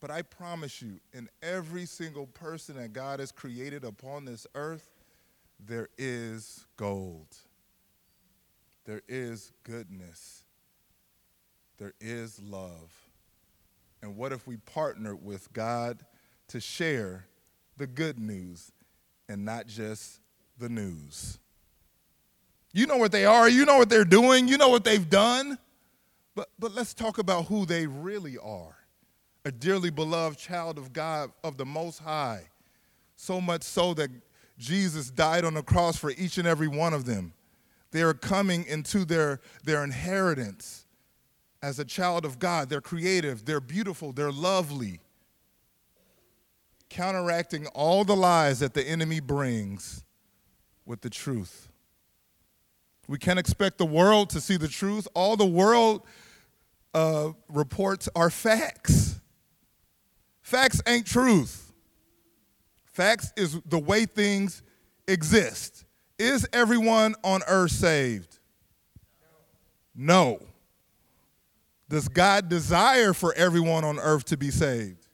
But 0.00 0.10
I 0.10 0.22
promise 0.22 0.80
you, 0.80 0.98
in 1.12 1.28
every 1.42 1.84
single 1.84 2.26
person 2.26 2.76
that 2.76 2.94
God 2.94 3.20
has 3.20 3.30
created 3.30 3.84
upon 3.84 4.24
this 4.24 4.46
earth, 4.54 4.88
there 5.64 5.88
is 5.98 6.64
gold. 6.78 7.36
There 8.86 9.02
is 9.08 9.52
goodness. 9.62 10.42
There 11.78 11.92
is 12.00 12.40
love. 12.40 12.90
And 14.02 14.16
what 14.16 14.32
if 14.32 14.46
we 14.46 14.56
partner 14.56 15.14
with 15.14 15.52
God 15.52 16.02
to 16.48 16.60
share 16.60 17.26
the 17.76 17.86
good 17.86 18.18
news 18.18 18.72
and 19.28 19.44
not 19.44 19.66
just 19.66 20.20
the 20.58 20.70
news? 20.70 21.38
You 22.72 22.86
know 22.86 22.96
what 22.96 23.12
they 23.12 23.26
are, 23.26 23.50
you 23.50 23.66
know 23.66 23.76
what 23.76 23.90
they're 23.90 24.04
doing, 24.06 24.48
you 24.48 24.56
know 24.56 24.68
what 24.68 24.84
they've 24.84 25.08
done. 25.08 25.58
But, 26.34 26.48
but 26.58 26.74
let's 26.74 26.94
talk 26.94 27.18
about 27.18 27.46
who 27.46 27.66
they 27.66 27.86
really 27.86 28.38
are 28.38 28.79
a 29.50 29.52
dearly 29.52 29.90
beloved 29.90 30.38
child 30.38 30.78
of 30.78 30.92
God, 30.92 31.32
of 31.42 31.56
the 31.56 31.66
Most 31.66 31.98
High. 31.98 32.44
So 33.16 33.40
much 33.40 33.64
so 33.64 33.94
that 33.94 34.08
Jesus 34.56 35.10
died 35.10 35.44
on 35.44 35.54
the 35.54 35.62
cross 35.62 35.96
for 35.96 36.12
each 36.12 36.38
and 36.38 36.46
every 36.46 36.68
one 36.68 36.94
of 36.94 37.04
them. 37.04 37.32
They 37.90 38.02
are 38.02 38.14
coming 38.14 38.64
into 38.66 39.04
their, 39.04 39.40
their 39.64 39.82
inheritance 39.82 40.86
as 41.64 41.80
a 41.80 41.84
child 41.84 42.24
of 42.24 42.38
God. 42.38 42.70
They're 42.70 42.80
creative, 42.80 43.44
they're 43.44 43.60
beautiful, 43.60 44.12
they're 44.12 44.30
lovely, 44.30 45.00
counteracting 46.88 47.66
all 47.74 48.04
the 48.04 48.14
lies 48.14 48.60
that 48.60 48.72
the 48.72 48.84
enemy 48.84 49.18
brings 49.18 50.04
with 50.86 51.00
the 51.00 51.10
truth. 51.10 51.68
We 53.08 53.18
can't 53.18 53.40
expect 53.40 53.78
the 53.78 53.86
world 53.86 54.30
to 54.30 54.40
see 54.40 54.56
the 54.56 54.68
truth. 54.68 55.08
All 55.12 55.36
the 55.36 55.44
world 55.44 56.06
uh, 56.94 57.30
reports 57.48 58.08
are 58.14 58.30
facts. 58.30 59.19
Facts 60.50 60.82
ain't 60.84 61.06
truth. 61.06 61.72
Facts 62.86 63.32
is 63.36 63.60
the 63.66 63.78
way 63.78 64.04
things 64.04 64.64
exist. 65.06 65.84
Is 66.18 66.44
everyone 66.52 67.14
on 67.22 67.42
earth 67.46 67.70
saved? 67.70 68.40
No. 69.94 70.40
Does 71.88 72.08
God 72.08 72.48
desire 72.48 73.12
for 73.12 73.32
everyone 73.34 73.84
on 73.84 74.00
earth 74.00 74.24
to 74.24 74.36
be 74.36 74.50
saved? 74.50 75.06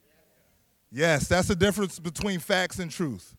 Yes, 0.91 1.29
that's 1.29 1.49
the 1.49 1.55
difference 1.55 1.99
between 1.99 2.41
facts 2.41 2.79
and 2.79 2.91
truth. 2.91 3.37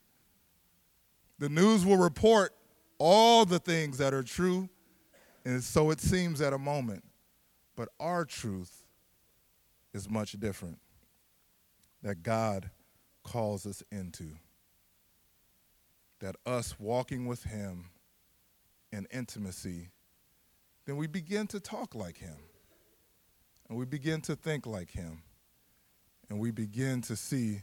The 1.40 1.50
news 1.50 1.84
will 1.84 1.98
report 1.98 2.54
all 3.00 3.44
the 3.44 3.58
things 3.58 3.98
that 3.98 4.14
are 4.14 4.22
true, 4.22 4.70
and 5.46 5.64
so 5.64 5.90
it 5.90 6.00
seems 6.00 6.42
at 6.42 6.54
a 6.54 6.60
moment. 6.60 7.04
But 7.76 7.90
our 8.00 8.24
truth 8.24 8.84
is 9.96 10.08
much 10.08 10.34
different 10.34 10.78
that 12.04 12.24
God 12.24 12.70
calls 13.24 13.66
us 13.66 13.84
into. 13.92 14.38
That 16.20 16.36
us 16.46 16.80
walking 16.80 17.28
with 17.28 17.44
Him 17.44 17.92
in 18.92 19.08
intimacy, 19.12 19.90
then 20.86 20.98
we 20.98 21.08
begin 21.08 21.48
to 21.48 21.60
talk 21.60 21.94
like 21.94 22.18
Him. 22.18 22.38
And 23.70 23.78
we 23.78 23.86
begin 23.86 24.22
to 24.22 24.36
think 24.36 24.66
like 24.66 24.92
him. 24.92 25.24
And 26.30 26.40
we 26.40 26.52
begin 26.52 27.02
to 27.04 27.16
see 27.16 27.62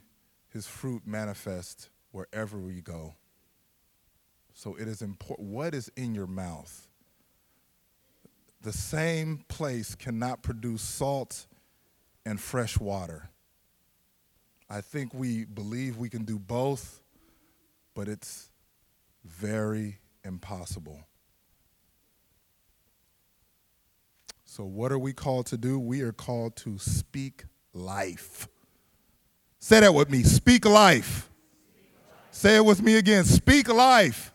his 0.48 0.66
fruit 0.66 1.02
manifest 1.06 1.90
wherever 2.12 2.59
we 2.59 2.80
go. 2.80 3.14
So 4.52 4.76
it 4.76 4.87
is 4.87 5.02
important. 5.02 5.48
What 5.48 5.74
is 5.74 5.90
in 5.96 6.14
your 6.14 6.26
mouth? 6.26 6.88
The 8.62 8.72
same 8.72 9.44
place 9.48 9.94
cannot 9.94 10.42
produce 10.42 10.82
salt 10.82 11.46
and 12.24 12.40
fresh 12.40 12.78
water. 12.78 13.30
I 14.68 14.81
think 14.81 15.12
we 15.12 15.44
believe 15.44 15.96
we 15.96 16.09
can 16.09 16.24
do 16.24 16.38
both, 16.38 17.00
but 17.94 18.09
it's 18.09 18.50
very 19.24 19.98
impossible. 20.24 21.00
So, 24.44 24.64
what 24.64 24.92
are 24.92 24.98
we 24.98 25.12
called 25.12 25.46
to 25.46 25.57
do? 25.57 25.79
We 25.79 26.03
are 26.03 26.12
called 26.12 26.57
to 26.57 26.79
speak 26.79 27.44
life. 27.72 28.46
Say 29.59 29.81
that 29.81 29.92
with 29.92 30.11
me 30.11 30.22
speak 30.22 30.64
life. 30.64 31.31
Say 32.31 32.57
it 32.57 32.64
with 32.64 32.83
me 32.83 32.96
again 32.96 33.24
speak 33.24 33.68
life. 33.68 34.33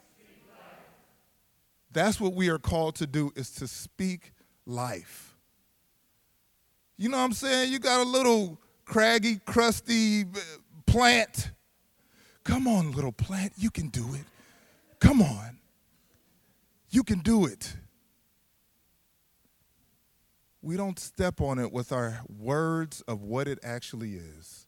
That's 1.92 2.20
what 2.20 2.34
we 2.34 2.50
are 2.50 2.60
called 2.60 2.96
to 2.96 3.08
do 3.08 3.32
is 3.36 3.52
to 3.52 3.68
speak 3.68 4.34
life. 4.66 5.36
You 6.98 7.10
know 7.10 7.18
what 7.18 7.24
I'm 7.24 7.34
saying? 7.34 7.72
You 7.72 7.80
got 7.80 8.02
a 8.02 8.10
little 8.10 8.60
craggy, 8.90 9.40
crusty 9.46 10.24
uh, 10.24 10.40
plant. 10.86 11.52
Come 12.44 12.68
on, 12.68 12.92
little 12.92 13.12
plant, 13.12 13.54
you 13.58 13.70
can 13.70 13.88
do 13.88 14.06
it. 14.16 14.26
Come 15.00 15.22
on. 15.22 15.58
You 16.90 17.04
can 17.04 17.20
do 17.20 17.46
it 17.46 17.74
we 20.62 20.76
don't 20.76 21.00
step 21.00 21.42
on 21.42 21.58
it 21.60 21.72
with 21.72 21.92
our 21.92 22.22
words 22.38 23.02
of 23.02 23.24
what 23.24 23.48
it 23.48 23.60
actually 23.64 24.16
is. 24.16 24.68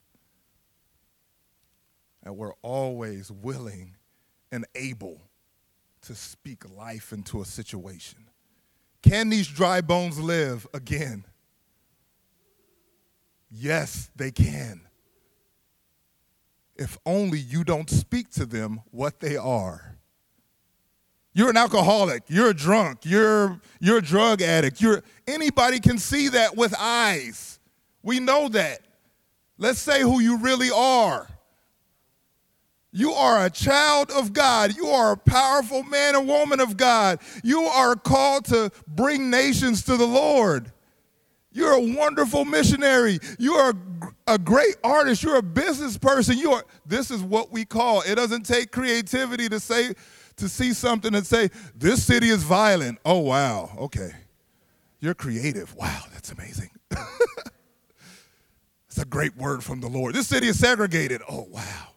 And 2.23 2.38
we're 2.38 2.53
always 2.62 3.31
willing 3.31 3.95
and 4.51 4.65
able 4.75 5.21
to 6.03 6.15
speak 6.15 6.63
life 6.69 7.12
into 7.12 7.41
a 7.41 7.45
situation. 7.45 8.19
Can 9.01 9.29
these 9.29 9.47
dry 9.47 9.81
bones 9.81 10.19
live 10.19 10.67
again? 10.73 11.25
Yes, 13.51 14.09
they 14.15 14.31
can. 14.31 14.81
If 16.77 16.97
only 17.05 17.37
you 17.37 17.63
don't 17.63 17.89
speak 17.89 18.29
to 18.31 18.45
them 18.45 18.81
what 18.91 19.19
they 19.19 19.35
are. 19.35 19.97
You're 21.33 21.49
an 21.49 21.57
alcoholic, 21.57 22.23
you're 22.27 22.49
a 22.49 22.53
drunk, 22.53 22.99
you're, 23.03 23.61
you're 23.79 23.99
a 23.99 24.01
drug 24.01 24.41
addict. 24.41 24.81
You're, 24.81 25.03
anybody 25.27 25.79
can 25.79 25.97
see 25.97 26.29
that 26.29 26.57
with 26.57 26.73
eyes. 26.77 27.59
We 28.03 28.19
know 28.19 28.49
that. 28.49 28.81
Let's 29.57 29.79
say 29.79 30.01
who 30.01 30.19
you 30.19 30.37
really 30.39 30.71
are. 30.71 31.27
You 32.91 33.13
are 33.13 33.45
a 33.45 33.49
child 33.49 34.11
of 34.11 34.33
God. 34.33 34.75
You 34.75 34.87
are 34.87 35.13
a 35.13 35.17
powerful 35.17 35.83
man 35.83 36.15
and 36.15 36.27
woman 36.27 36.59
of 36.59 36.75
God. 36.75 37.19
You 37.43 37.61
are 37.63 37.95
called 37.95 38.45
to 38.45 38.71
bring 38.87 39.29
nations 39.29 39.83
to 39.83 39.95
the 39.95 40.07
Lord. 40.07 40.73
You're 41.51 41.73
a 41.73 41.95
wonderful 41.95 42.45
missionary. 42.45 43.19
You 43.37 43.53
are 43.53 43.73
a 44.27 44.37
great 44.37 44.75
artist. 44.83 45.21
You're 45.23 45.37
a 45.37 45.43
business 45.43 45.97
person. 45.97 46.37
You 46.37 46.53
are 46.53 46.63
this 46.85 47.11
is 47.11 47.21
what 47.21 47.51
we 47.51 47.65
call. 47.65 48.01
It 48.01 48.15
doesn't 48.15 48.43
take 48.43 48.71
creativity 48.71 49.49
to 49.49 49.59
say 49.59 49.93
to 50.37 50.49
see 50.49 50.73
something 50.73 51.13
and 51.13 51.25
say, 51.25 51.49
This 51.75 52.03
city 52.03 52.29
is 52.29 52.43
violent. 52.43 52.99
Oh, 53.05 53.19
wow. 53.19 53.71
Okay. 53.77 54.11
You're 54.99 55.13
creative. 55.13 55.75
Wow, 55.75 56.03
that's 56.13 56.31
amazing. 56.31 56.69
It's 58.91 58.99
a 58.99 59.05
great 59.05 59.37
word 59.37 59.63
from 59.63 59.79
the 59.79 59.87
Lord. 59.87 60.13
This 60.13 60.27
city 60.27 60.47
is 60.47 60.59
segregated. 60.59 61.21
Oh, 61.29 61.47
wow. 61.49 61.93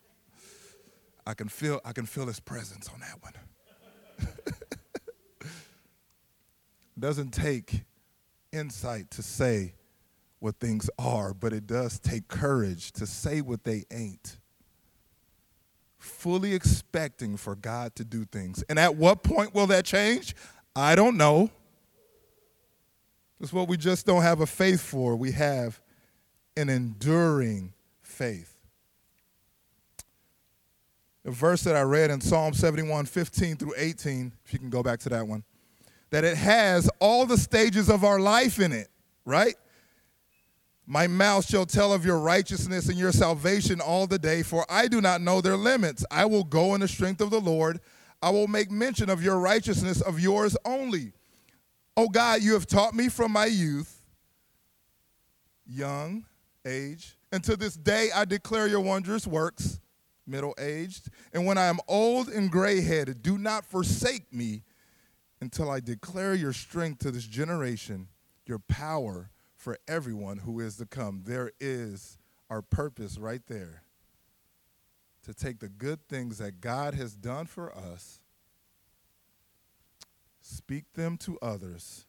I 1.26 1.34
can 1.34 1.48
feel, 1.48 1.80
I 1.84 1.92
can 1.92 2.06
feel 2.06 2.26
his 2.28 2.38
presence 2.38 2.88
on 2.88 3.00
that 3.00 3.20
one. 3.20 3.32
doesn't 6.96 7.32
take 7.32 7.82
insight 8.54 9.10
to 9.12 9.22
say 9.22 9.74
what 10.38 10.60
things 10.60 10.88
are, 10.98 11.34
but 11.34 11.52
it 11.52 11.66
does 11.66 11.98
take 11.98 12.28
courage 12.28 12.92
to 12.92 13.06
say 13.06 13.40
what 13.40 13.64
they 13.64 13.84
ain't 13.90 14.38
fully 15.98 16.54
expecting 16.54 17.36
for 17.36 17.56
God 17.56 17.94
to 17.96 18.04
do 18.04 18.24
things. 18.26 18.62
And 18.68 18.78
at 18.78 18.96
what 18.96 19.22
point 19.22 19.54
will 19.54 19.66
that 19.68 19.84
change? 19.84 20.34
I 20.76 20.94
don't 20.94 21.16
know. 21.16 21.50
It's 23.40 23.52
what 23.52 23.68
we 23.68 23.76
just 23.76 24.06
don't 24.06 24.22
have 24.22 24.40
a 24.40 24.46
faith 24.46 24.80
for. 24.80 25.16
We 25.16 25.32
have 25.32 25.80
an 26.56 26.68
enduring 26.68 27.72
faith. 28.02 28.54
The 31.24 31.30
verse 31.30 31.62
that 31.62 31.74
I 31.74 31.82
read 31.82 32.10
in 32.10 32.20
Psalm 32.20 32.52
71, 32.52 33.06
15 33.06 33.56
through 33.56 33.74
18, 33.76 34.32
if 34.44 34.52
you 34.52 34.58
can 34.58 34.70
go 34.70 34.82
back 34.82 35.00
to 35.00 35.08
that 35.08 35.26
one, 35.26 35.42
that 36.14 36.22
it 36.22 36.37
has 36.37 36.88
all 37.00 37.27
the 37.27 37.37
stages 37.37 37.90
of 37.90 38.05
our 38.05 38.20
life 38.20 38.61
in 38.61 38.70
it, 38.70 38.87
right? 39.24 39.57
My 40.87 41.09
mouth 41.09 41.44
shall 41.44 41.66
tell 41.66 41.92
of 41.92 42.07
your 42.07 42.20
righteousness 42.20 42.88
and 42.88 42.96
your 42.96 43.11
salvation 43.11 43.81
all 43.81 44.07
the 44.07 44.20
day, 44.20 44.44
for 44.44 44.64
I 44.70 44.87
do 44.87 45.00
not 45.00 45.22
know 45.22 45.40
their 45.40 45.57
limits. 45.57 46.05
I 46.12 46.27
will 46.27 46.44
go 46.44 46.77
in 46.77 46.83
the 46.83 46.87
strength 46.87 47.20
of 47.20 47.31
the 47.31 47.40
Lord. 47.40 47.81
I 48.22 48.31
will 48.31 48.46
make 48.46 48.70
mention 48.70 49.11
of 49.11 49.24
your 49.24 49.40
righteousness 49.40 50.00
of 50.03 50.20
yours 50.20 50.57
only. 50.64 51.14
O 51.96 52.09
God, 52.09 52.42
you 52.42 52.53
have 52.53 52.68
taught 52.68 52.94
me 52.94 53.09
from 53.09 53.33
my 53.33 53.46
youth, 53.46 54.00
young 55.66 56.27
age, 56.64 57.16
and 57.33 57.42
to 57.42 57.57
this 57.57 57.74
day 57.74 58.11
I 58.14 58.24
declare 58.24 58.68
your 58.68 58.83
wondrous 58.83 59.27
works, 59.27 59.81
middle 60.29 60.55
aged. 60.61 61.09
And 61.33 61.44
when 61.44 61.59
I 61.59 61.64
am 61.64 61.81
old 61.88 62.29
and 62.29 62.53
gray 62.53 62.83
headed, 62.83 63.20
do 63.20 63.37
not 63.37 63.66
forsake 63.66 64.33
me 64.33 64.62
until 65.44 65.70
I 65.70 65.80
declare 65.80 66.35
your 66.35 66.54
strength 66.54 67.00
to 67.00 67.11
this 67.11 67.26
generation, 67.26 68.09
your 68.46 68.59
power 68.59 69.28
for 69.54 69.76
everyone 69.87 70.38
who 70.38 70.59
is 70.59 70.78
to 70.78 70.87
come. 70.87 71.20
There 71.26 71.52
is 71.61 72.16
our 72.48 72.62
purpose 72.62 73.18
right 73.18 73.42
there 73.46 73.83
to 75.22 75.35
take 75.35 75.61
the 75.61 75.68
good 75.68 76.09
things 76.09 76.38
that 76.38 76.62
God 76.62 76.94
has 76.94 77.14
done 77.14 77.44
for 77.44 77.76
us, 77.76 78.20
speak 80.40 80.85
them 80.94 81.18
to 81.18 81.38
others, 81.42 82.07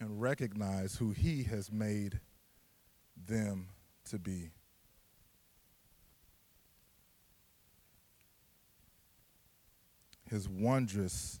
and 0.00 0.22
recognize 0.22 0.96
who 0.96 1.10
He 1.10 1.42
has 1.42 1.70
made 1.70 2.18
them 3.14 3.68
to 4.08 4.18
be. 4.18 4.52
His 10.34 10.48
wondrous, 10.48 11.38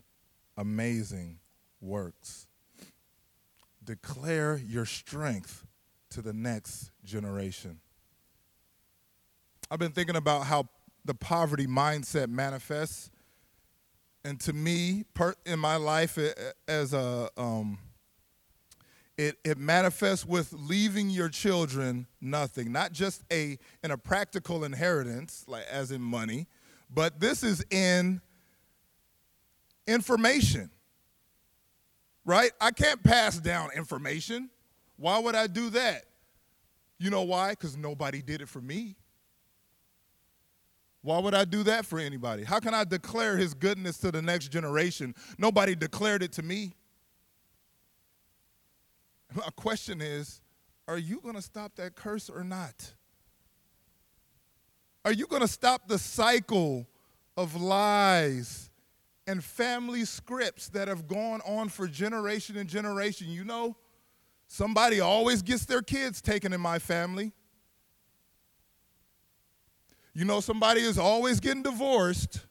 amazing 0.56 1.40
works. 1.80 2.46
Declare 3.82 4.58
your 4.64 4.86
strength 4.86 5.66
to 6.10 6.22
the 6.22 6.32
next 6.32 6.92
generation. 7.04 7.80
I've 9.68 9.80
been 9.80 9.90
thinking 9.90 10.14
about 10.14 10.46
how 10.46 10.68
the 11.04 11.12
poverty 11.12 11.66
mindset 11.66 12.28
manifests. 12.28 13.10
And 14.24 14.38
to 14.42 14.52
me, 14.52 15.06
in 15.44 15.58
my 15.58 15.74
life, 15.74 16.16
as 16.68 16.94
a, 16.94 17.28
um, 17.36 17.78
it, 19.18 19.38
it 19.42 19.58
manifests 19.58 20.24
with 20.24 20.52
leaving 20.52 21.10
your 21.10 21.30
children 21.30 22.06
nothing, 22.20 22.70
not 22.70 22.92
just 22.92 23.24
a 23.32 23.58
in 23.82 23.90
a 23.90 23.98
practical 23.98 24.62
inheritance, 24.62 25.46
like 25.48 25.64
as 25.68 25.90
in 25.90 26.00
money, 26.00 26.46
but 26.88 27.18
this 27.18 27.42
is 27.42 27.66
in 27.72 28.20
information 29.86 30.70
right? 32.24 32.50
I 32.60 32.70
can't 32.70 33.02
pass 33.02 33.38
down 33.38 33.70
information. 33.76 34.50
Why 34.96 35.18
would 35.18 35.34
I 35.34 35.46
do 35.46 35.70
that? 35.70 36.04
You 36.98 37.10
know 37.10 37.22
why? 37.22 37.50
Because 37.50 37.76
nobody 37.76 38.22
did 38.22 38.40
it 38.40 38.48
for 38.48 38.60
me. 38.60 38.96
Why 41.02 41.18
would 41.18 41.34
I 41.34 41.44
do 41.44 41.62
that 41.64 41.84
for 41.84 41.98
anybody? 41.98 42.44
How 42.44 42.60
can 42.60 42.72
I 42.72 42.84
declare 42.84 43.36
his 43.36 43.52
goodness 43.52 43.98
to 43.98 44.10
the 44.10 44.22
next 44.22 44.48
generation? 44.48 45.14
Nobody 45.36 45.74
declared 45.74 46.22
it 46.22 46.32
to 46.32 46.42
me. 46.42 46.74
My 49.34 49.48
question 49.56 50.00
is 50.00 50.40
are 50.86 50.98
you 50.98 51.20
going 51.20 51.34
to 51.34 51.42
stop 51.42 51.76
that 51.76 51.94
curse 51.94 52.30
or 52.30 52.44
not? 52.44 52.94
Are 55.04 55.12
you 55.12 55.26
going 55.26 55.42
to 55.42 55.48
stop 55.48 55.88
the 55.88 55.98
cycle 55.98 56.86
of 57.36 57.60
lies 57.60 58.70
and 59.26 59.42
family 59.42 60.04
scripts 60.04 60.68
that 60.68 60.88
have 60.88 61.06
gone 61.06 61.40
on 61.46 61.68
for 61.68 61.86
generation 61.86 62.56
and 62.56 62.68
generation. 62.68 63.28
You 63.28 63.44
know, 63.44 63.76
somebody 64.46 65.00
always 65.00 65.42
gets 65.42 65.64
their 65.64 65.82
kids 65.82 66.20
taken 66.20 66.52
in 66.52 66.60
my 66.60 66.78
family. 66.78 67.32
You 70.12 70.24
know, 70.24 70.40
somebody 70.40 70.80
is 70.80 70.98
always 70.98 71.40
getting 71.40 71.62
divorced. 71.62 72.46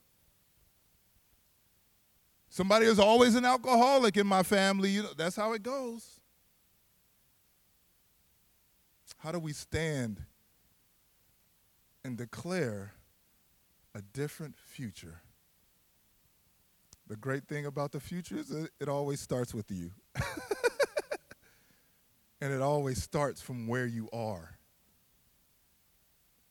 Somebody 2.50 2.86
is 2.86 3.00
always 3.00 3.36
an 3.36 3.46
alcoholic 3.46 4.18
in 4.18 4.28
my 4.28 4.44
family. 4.44 4.90
You 4.90 5.04
know, 5.04 5.14
that's 5.16 5.36
how 5.36 5.54
it 5.54 5.64
goes. 5.64 6.20
How 9.18 9.32
do 9.32 9.40
we 9.40 9.54
stand 9.54 10.22
and 12.04 12.18
declare 12.18 12.94
a 13.96 14.02
different 14.02 14.58
future? 14.58 15.22
The 17.14 17.18
great 17.18 17.48
thing 17.48 17.68
about 17.68 17.92
the 17.92 18.00
future 18.00 18.38
is 18.38 18.50
it, 18.50 18.90
always 18.90 19.20
starts 19.20 19.54
with 19.54 19.70
you. 19.70 19.92
and 22.42 22.52
it 22.52 22.60
always 22.60 23.04
starts 23.04 23.40
from 23.40 23.68
where 23.68 23.86
you 23.86 24.10
are. 24.12 24.58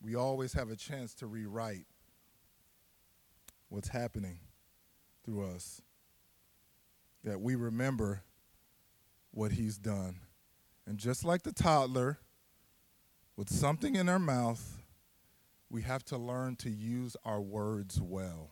We 0.01 0.15
always 0.15 0.53
have 0.53 0.69
a 0.69 0.77
chance 0.77 1.13
to 1.15 1.27
rewrite 1.27 1.85
what's 3.67 3.89
happening 3.89 4.39
through 5.25 5.47
us. 5.53 5.81
That 7.25 7.41
we 7.41 7.55
remember 7.55 8.23
what 9.31 9.51
he's 9.51 9.77
done. 9.77 10.21
And 10.87 10.97
just 10.97 11.25
like 11.25 11.43
the 11.43 11.51
toddler, 11.51 12.19
with 13.35 13.49
something 13.49 13.97
in 13.97 14.07
our 14.07 14.17
mouth, 14.17 14.81
we 15.69 15.81
have 15.81 16.05
to 16.05 16.17
learn 16.17 16.55
to 16.55 16.69
use 16.69 17.17
our 17.25 17.41
words 17.41 17.99
well. 17.99 18.51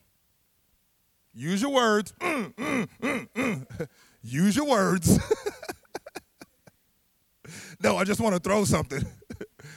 Use 1.33 1.61
your 1.61 1.71
words. 1.71 2.13
Mm, 2.19 2.53
mm, 2.53 2.87
mm, 3.01 3.87
Use 4.21 4.55
your 4.55 4.67
words. 4.67 5.19
no, 7.83 7.97
I 7.97 8.03
just 8.03 8.19
want 8.19 8.35
to 8.35 8.39
throw 8.39 8.65
something. 8.65 9.03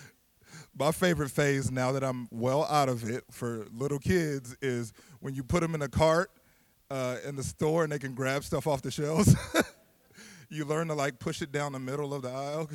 My 0.77 0.91
favorite 0.91 1.31
phase 1.31 1.71
now 1.71 1.93
that 1.93 2.03
I'm 2.03 2.27
well 2.33 2.65
out 2.65 2.89
of 2.89 3.09
it 3.09 3.23
for 3.31 3.67
little 3.73 4.01
kids 4.01 4.57
is 4.61 4.93
when 5.21 5.35
you 5.35 5.45
put 5.45 5.61
them 5.61 5.75
in 5.77 5.83
a 5.83 5.89
cart 5.89 6.31
uh, 6.91 7.19
in 7.25 7.37
the 7.37 7.45
store 7.45 7.85
and 7.85 7.93
they 7.93 7.99
can 8.01 8.15
grab 8.15 8.43
stuff 8.43 8.67
off 8.67 8.83
the 8.83 8.91
shelves. 8.91 9.37
you 10.49 10.65
learn 10.65 10.89
to 10.89 10.95
like 10.95 11.21
push 11.21 11.43
it 11.43 11.53
down 11.53 11.73
the 11.73 11.79
middle 11.79 12.13
of 12.13 12.23
the 12.23 12.29
aisle, 12.31 12.69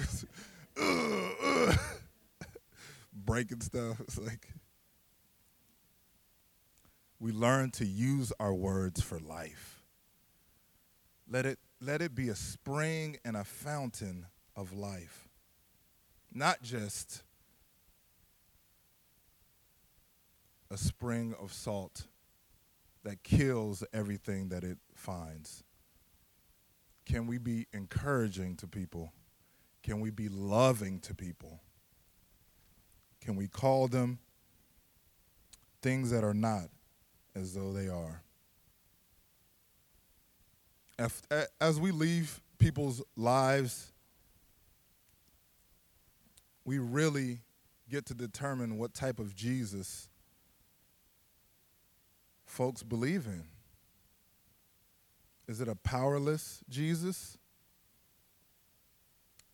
breaking 3.13 3.59
stuff. 3.59 3.99
It's 3.99 4.17
like 4.17 4.47
we 7.19 7.31
learn 7.31 7.71
to 7.71 7.85
use 7.85 8.31
our 8.39 8.53
words 8.53 9.01
for 9.01 9.19
life. 9.19 9.81
Let 11.29 11.45
it, 11.45 11.59
let 11.81 12.01
it 12.01 12.15
be 12.15 12.29
a 12.29 12.35
spring 12.35 13.17
and 13.25 13.35
a 13.35 13.43
fountain 13.43 14.25
of 14.55 14.73
life, 14.73 15.27
not 16.33 16.61
just 16.61 17.23
a 20.71 20.77
spring 20.77 21.35
of 21.41 21.51
salt 21.51 22.07
that 23.03 23.23
kills 23.23 23.83
everything 23.93 24.49
that 24.49 24.63
it 24.63 24.77
finds. 24.95 25.63
Can 27.05 27.27
we 27.27 27.37
be 27.37 27.67
encouraging 27.73 28.55
to 28.57 28.67
people? 28.67 29.11
Can 29.83 29.99
we 29.99 30.09
be 30.09 30.29
loving 30.29 30.99
to 31.01 31.15
people? 31.15 31.61
Can 33.21 33.35
we 33.35 33.47
call 33.47 33.87
them 33.87 34.19
things 35.81 36.11
that 36.11 36.23
are 36.23 36.33
not 36.33 36.69
as 37.39 37.53
though 37.53 37.71
they 37.71 37.87
are. 37.87 38.21
As 41.61 41.79
we 41.79 41.91
leave 41.91 42.41
people's 42.57 43.01
lives, 43.15 43.93
we 46.65 46.77
really 46.77 47.39
get 47.89 48.05
to 48.07 48.13
determine 48.13 48.77
what 48.77 48.93
type 48.93 49.19
of 49.19 49.33
Jesus 49.35 50.09
folks 52.45 52.83
believe 52.83 53.25
in. 53.25 53.43
Is 55.47 55.61
it 55.61 55.67
a 55.67 55.75
powerless 55.75 56.59
Jesus? 56.69 57.37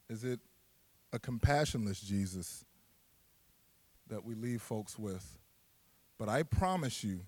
Is 0.10 0.24
it 0.24 0.40
a 1.14 1.20
compassionless 1.20 2.04
Jesus 2.04 2.66
that 4.08 4.26
we 4.26 4.34
leave 4.34 4.62
folks 4.62 4.98
with? 4.98 5.38
But 6.18 6.28
I 6.28 6.44
promise 6.44 7.04
you, 7.04 7.22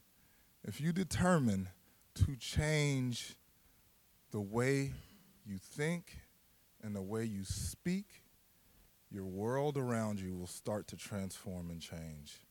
if 0.68 0.82
you 0.82 0.92
determine 0.92 1.70
to 2.14 2.36
change 2.36 3.36
the 4.32 4.42
way 4.42 4.92
you 5.46 5.58
think 5.58 6.18
and 6.84 6.94
the 6.94 7.02
way 7.02 7.24
you 7.24 7.46
speak, 7.46 8.22
your 9.10 9.24
world 9.24 9.78
around 9.78 10.20
you 10.20 10.36
will 10.36 10.48
start 10.48 10.88
to 10.90 10.98
transform 10.98 11.70
and 11.70 11.82
change. 11.82 12.42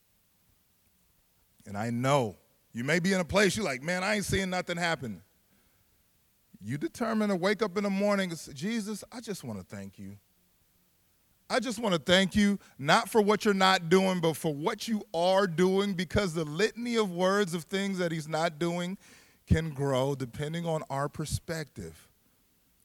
And 1.67 1.77
I 1.77 1.91
know 1.91 2.39
you 2.73 2.85
may 2.85 3.01
be 3.01 3.13
in 3.13 3.21
a 3.21 3.25
place 3.25 3.57
you're 3.57 3.67
like, 3.67 3.83
man, 3.83 4.03
I 4.03 4.15
ain't 4.15 4.25
seeing 4.25 4.49
nothing 4.49 4.79
happen. 4.79 5.23
You 6.63 6.79
determine 6.79 7.29
to 7.29 7.37
wake 7.37 7.63
up 7.63 7.77
in 7.77 7.85
the 7.85 7.91
morning 7.91 8.31
and 8.31 8.39
say, 8.39 8.55
Jesus, 8.55 9.05
I 9.13 9.21
just 9.21 9.45
want 9.45 9.59
to 9.59 9.77
thank 9.77 9.99
you. 9.99 10.17
I 11.49 11.61
just 11.61 11.79
want 11.79 11.95
to 11.95 12.01
thank 12.01 12.35
you, 12.35 12.59
not 12.79 13.09
for 13.09 13.21
what 13.21 13.45
you're 13.45 13.55
not 13.55 13.89
doing, 13.89 14.21
but 14.21 14.37
for 14.37 14.53
what 14.53 14.89
you 14.89 15.03
are 15.15 15.47
doing, 15.47 15.95
because 15.95 16.35
the 16.35 16.45
litany 16.45 16.97
of 16.97 17.13
words 17.13 17.55
of 17.55 17.65
things 17.65 17.99
that 17.99 18.11
he's 18.11 18.27
not 18.27 18.59
doing 18.59 18.99
can 19.47 19.71
grow 19.71 20.17
depending 20.17 20.67
on 20.67 20.83
our 20.91 21.09
perspective. 21.09 22.09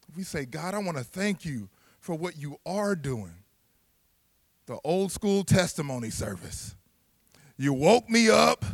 If 0.08 0.16
we 0.16 0.22
say, 0.22 0.44
God, 0.44 0.74
I 0.74 0.78
want 0.78 0.96
to 0.96 1.04
thank 1.04 1.44
you 1.44 1.68
for 1.98 2.14
what 2.14 2.36
you 2.36 2.58
are 2.64 2.94
doing, 2.94 3.34
the 4.66 4.78
old 4.84 5.10
school 5.10 5.42
testimony 5.42 6.10
service. 6.10 6.76
You 7.56 7.72
woke 7.72 8.08
me 8.08 8.30
up, 8.30 8.64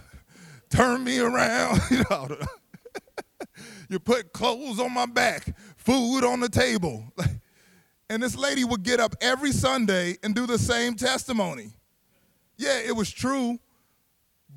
turned 0.68 1.04
me 1.04 1.18
around. 1.18 1.80
you 1.90 2.04
you 3.88 3.98
put 3.98 4.32
clothes 4.32 4.80
on 4.80 4.92
my 4.92 5.06
back, 5.06 5.56
food 5.76 6.24
on 6.24 6.40
the 6.40 6.48
table. 6.48 7.04
And 8.10 8.22
this 8.22 8.36
lady 8.36 8.64
would 8.64 8.82
get 8.82 9.00
up 9.00 9.14
every 9.20 9.52
Sunday 9.52 10.16
and 10.22 10.34
do 10.34 10.46
the 10.46 10.58
same 10.58 10.94
testimony. 10.94 11.72
Yeah, 12.56 12.80
it 12.80 12.96
was 12.96 13.10
true, 13.10 13.58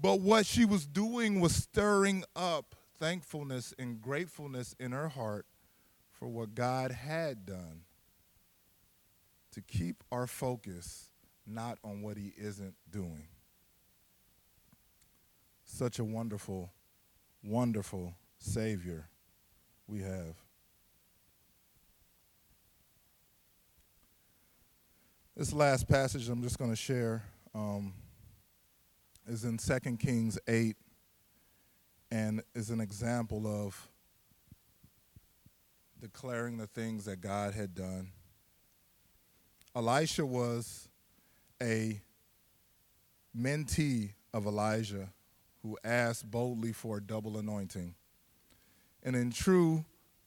but 0.02 0.22
what 0.22 0.46
she 0.46 0.66
was 0.66 0.86
doing 0.86 1.40
was 1.42 1.54
stirring 1.54 2.24
up 2.36 2.76
thankfulness 3.00 3.74
and 3.78 4.02
gratefulness 4.02 4.76
in 4.80 4.92
her 4.92 5.10
heart 5.10 5.46
for 6.12 6.28
what 6.28 6.56
God 6.56 6.92
had 6.92 7.46
done 7.46 7.82
to 9.52 9.62
keep 9.62 10.04
our 10.12 10.28
focus 10.28 11.10
not 11.46 11.78
on 11.84 12.02
what 12.02 12.18
He 12.18 12.34
isn't 12.38 12.76
doing. 12.90 13.28
Such 15.66 16.00
a 16.00 16.04
wonderful, 16.04 16.72
wonderful 17.44 18.14
Savior 18.38 19.10
we 19.88 20.02
have. 20.02 20.36
This 25.38 25.54
last 25.54 25.88
passage 25.88 26.28
I'm 26.28 26.44
just 26.44 26.60
going 26.60 26.72
to 26.72 26.76
share 26.76 27.24
um, 27.56 27.94
is 29.26 29.46
in 29.46 29.58
2 29.58 29.80
Kings 29.98 30.38
8 30.46 30.76
and 32.12 32.44
is 32.54 32.70
an 32.70 32.82
example 32.82 33.48
of 33.48 33.90
declaring 36.02 36.58
the 36.58 36.68
things 36.68 37.06
that 37.06 37.22
God 37.22 37.54
had 37.54 37.74
done. 37.74 38.10
Elisha 39.74 40.26
was 40.26 40.90
a 41.64 42.02
mentee 43.36 44.12
of 44.34 44.46
Elijah 44.46 45.14
who 45.64 45.78
asked 45.86 46.30
boldly 46.30 46.74
for 46.74 46.98
a 46.98 47.02
double 47.02 47.38
anointing. 47.38 47.96
And 49.02 49.16
in 49.16 49.32
true 49.32 49.86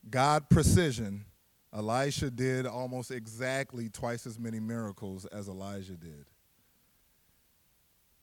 God 0.08 0.48
precision, 0.48 1.26
Elisha 1.74 2.30
did 2.30 2.66
almost 2.66 3.10
exactly 3.10 3.88
twice 3.88 4.26
as 4.26 4.38
many 4.38 4.60
miracles 4.60 5.24
as 5.26 5.48
Elijah 5.48 5.96
did. 5.96 6.26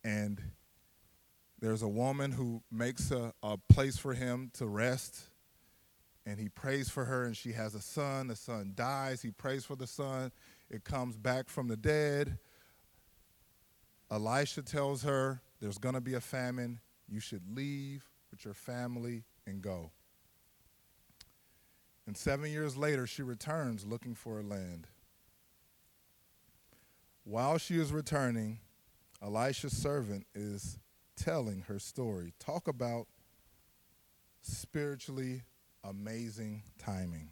And 0.05 0.41
there's 1.59 1.81
a 1.81 1.87
woman 1.87 2.31
who 2.31 2.63
makes 2.71 3.11
a, 3.11 3.33
a, 3.43 3.57
place 3.57 3.97
for 3.97 4.13
him 4.13 4.49
to 4.53 4.65
rest, 4.65 5.21
and 6.25 6.39
he 6.39 6.49
prays 6.49 6.89
for 6.89 7.05
her, 7.05 7.25
and 7.25 7.35
she 7.35 7.51
has 7.51 7.75
a 7.75 7.81
son. 7.81 8.27
The 8.27 8.35
son 8.35 8.71
dies. 8.73 9.21
He 9.21 9.31
prays 9.31 9.65
for 9.65 9.75
the 9.75 9.85
son. 9.85 10.31
It 10.69 10.83
comes 10.83 11.17
back 11.17 11.49
from 11.49 11.67
the 11.67 11.77
dead. 11.77 12.37
Elisha 14.09 14.63
tells 14.63 15.03
her, 15.03 15.41
There's 15.59 15.77
going 15.77 15.95
to 15.95 16.01
be 16.01 16.15
a 16.15 16.21
famine. 16.21 16.79
You 17.07 17.19
should 17.19 17.43
leave 17.53 18.09
with 18.31 18.45
your 18.45 18.53
family 18.53 19.25
and 19.45 19.61
go. 19.61 19.91
And 22.07 22.17
seven 22.17 22.51
years 22.51 22.75
later, 22.75 23.05
she 23.05 23.21
returns 23.21 23.85
looking 23.85 24.15
for 24.15 24.39
a 24.39 24.43
land. 24.43 24.87
While 27.23 27.57
she 27.57 27.75
is 27.75 27.93
returning, 27.93 28.59
Elisha's 29.21 29.77
servant 29.77 30.25
is 30.33 30.79
telling 31.15 31.61
her 31.67 31.77
story. 31.77 32.33
Talk 32.39 32.67
about 32.67 33.07
spiritually 34.41 35.43
amazing 35.83 36.63
timing. 36.79 37.29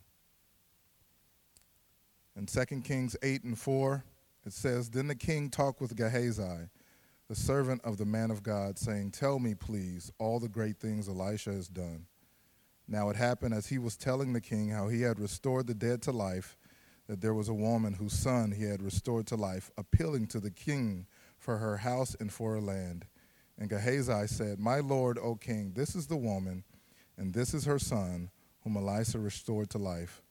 In 2.36 2.46
2 2.46 2.66
Kings 2.82 3.18
8 3.22 3.44
and 3.44 3.58
4, 3.58 4.04
it 4.46 4.54
says, 4.54 4.90
Then 4.90 5.08
the 5.08 5.16
king 5.16 5.50
talked 5.50 5.82
with 5.82 5.96
Gehazi, 5.96 6.70
the 7.28 7.36
servant 7.36 7.82
of 7.84 7.98
the 7.98 8.06
man 8.06 8.32
of 8.32 8.44
God, 8.44 8.78
saying, 8.78 9.12
Tell 9.12 9.40
me, 9.40 9.56
please, 9.56 10.12
all 10.20 10.40
the 10.40 10.48
great 10.48 10.78
things 10.78 11.10
Elisha 11.10 11.52
has 11.52 11.68
done. 11.68 12.06
Now 12.91 13.10
it 13.10 13.15
happened 13.15 13.54
as 13.54 13.67
he 13.67 13.78
was 13.78 13.95
telling 13.95 14.34
the 14.34 14.41
king 14.41 14.69
how 14.69 14.88
he 14.88 15.04
had 15.04 15.19
restored 15.19 15.67
the 15.67 15.75
dead 15.75 16.02
to 16.04 16.12
life, 16.12 16.58
that 17.08 17.21
there 17.21 17.36
was 17.36 17.47
a 17.47 17.54
woman 17.54 17.93
whose 17.93 18.13
son 18.13 18.52
he 18.52 18.63
had 18.63 18.82
restored 18.82 19.28
to 19.28 19.36
life, 19.36 19.69
appealing 19.78 20.25
to 20.28 20.39
the 20.39 20.49
king 20.49 21.06
for 21.38 21.58
her 21.58 21.78
house 21.78 22.15
and 22.19 22.34
for 22.34 22.54
her 22.54 22.62
land. 22.62 23.06
And 23.60 23.69
Gehazi 23.69 24.25
said, 24.25 24.60
My 24.60 24.80
lord, 24.80 25.19
O 25.19 25.36
king, 25.36 25.73
this 25.75 25.95
is 25.95 26.08
the 26.08 26.17
woman, 26.17 26.63
and 27.15 27.32
this 27.32 27.54
is 27.54 27.65
her 27.65 27.78
son, 27.78 28.32
whom 28.63 28.75
Elisha 28.75 29.19
restored 29.19 29.69
to 29.71 29.78
life. 29.78 30.23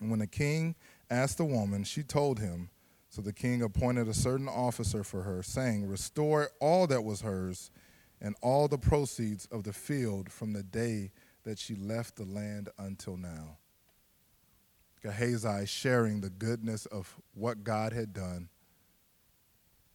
And 0.00 0.10
when 0.10 0.18
the 0.18 0.26
king 0.26 0.74
asked 1.08 1.38
the 1.38 1.44
woman, 1.46 1.84
she 1.84 2.02
told 2.02 2.40
him. 2.40 2.68
So 3.08 3.22
the 3.22 3.32
king 3.32 3.62
appointed 3.62 4.08
a 4.08 4.14
certain 4.14 4.48
officer 4.48 5.02
for 5.02 5.22
her, 5.22 5.42
saying, 5.42 5.86
Restore 5.86 6.50
all 6.60 6.86
that 6.88 7.04
was 7.04 7.22
hers 7.22 7.70
and 8.20 8.34
all 8.42 8.68
the 8.68 8.78
proceeds 8.78 9.46
of 9.46 9.64
the 9.64 9.72
field 9.72 10.30
from 10.30 10.52
the 10.52 10.62
day 10.62 11.12
that 11.44 11.58
she 11.58 11.74
left 11.74 12.16
the 12.16 12.24
land 12.24 12.70
until 12.78 13.16
now. 13.16 13.58
Gehazi, 15.02 15.66
sharing 15.66 16.20
the 16.20 16.30
goodness 16.30 16.86
of 16.86 17.20
what 17.34 17.62
God 17.62 17.92
had 17.92 18.12
done, 18.14 18.48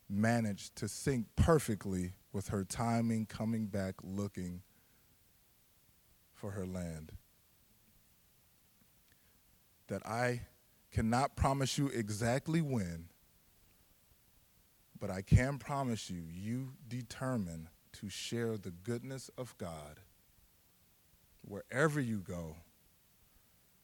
managed 0.08 0.76
to 0.78 0.88
sync 0.88 1.26
perfectly 1.36 2.14
with 2.32 2.50
her 2.50 2.64
timing 2.64 3.26
coming 3.26 3.66
back 3.66 3.96
looking 4.04 4.62
for 6.34 6.52
her 6.52 6.66
land. 6.66 7.12
That 9.88 10.06
I 10.06 10.42
cannot 10.92 11.36
promise 11.36 11.78
you 11.80 11.88
exactly 11.88 12.62
when, 12.62 13.06
but 15.00 15.10
I 15.10 15.24
can 15.24 15.58
promise 15.58 16.10
you, 16.10 16.22
you 16.32 16.74
determine 16.88 17.70
to 17.94 18.10
share 18.10 18.58
the 18.58 18.72
goodness 18.72 19.32
of 19.38 19.58
God 19.58 20.00
wherever 21.42 22.00
you 22.00 22.20
go, 22.20 22.56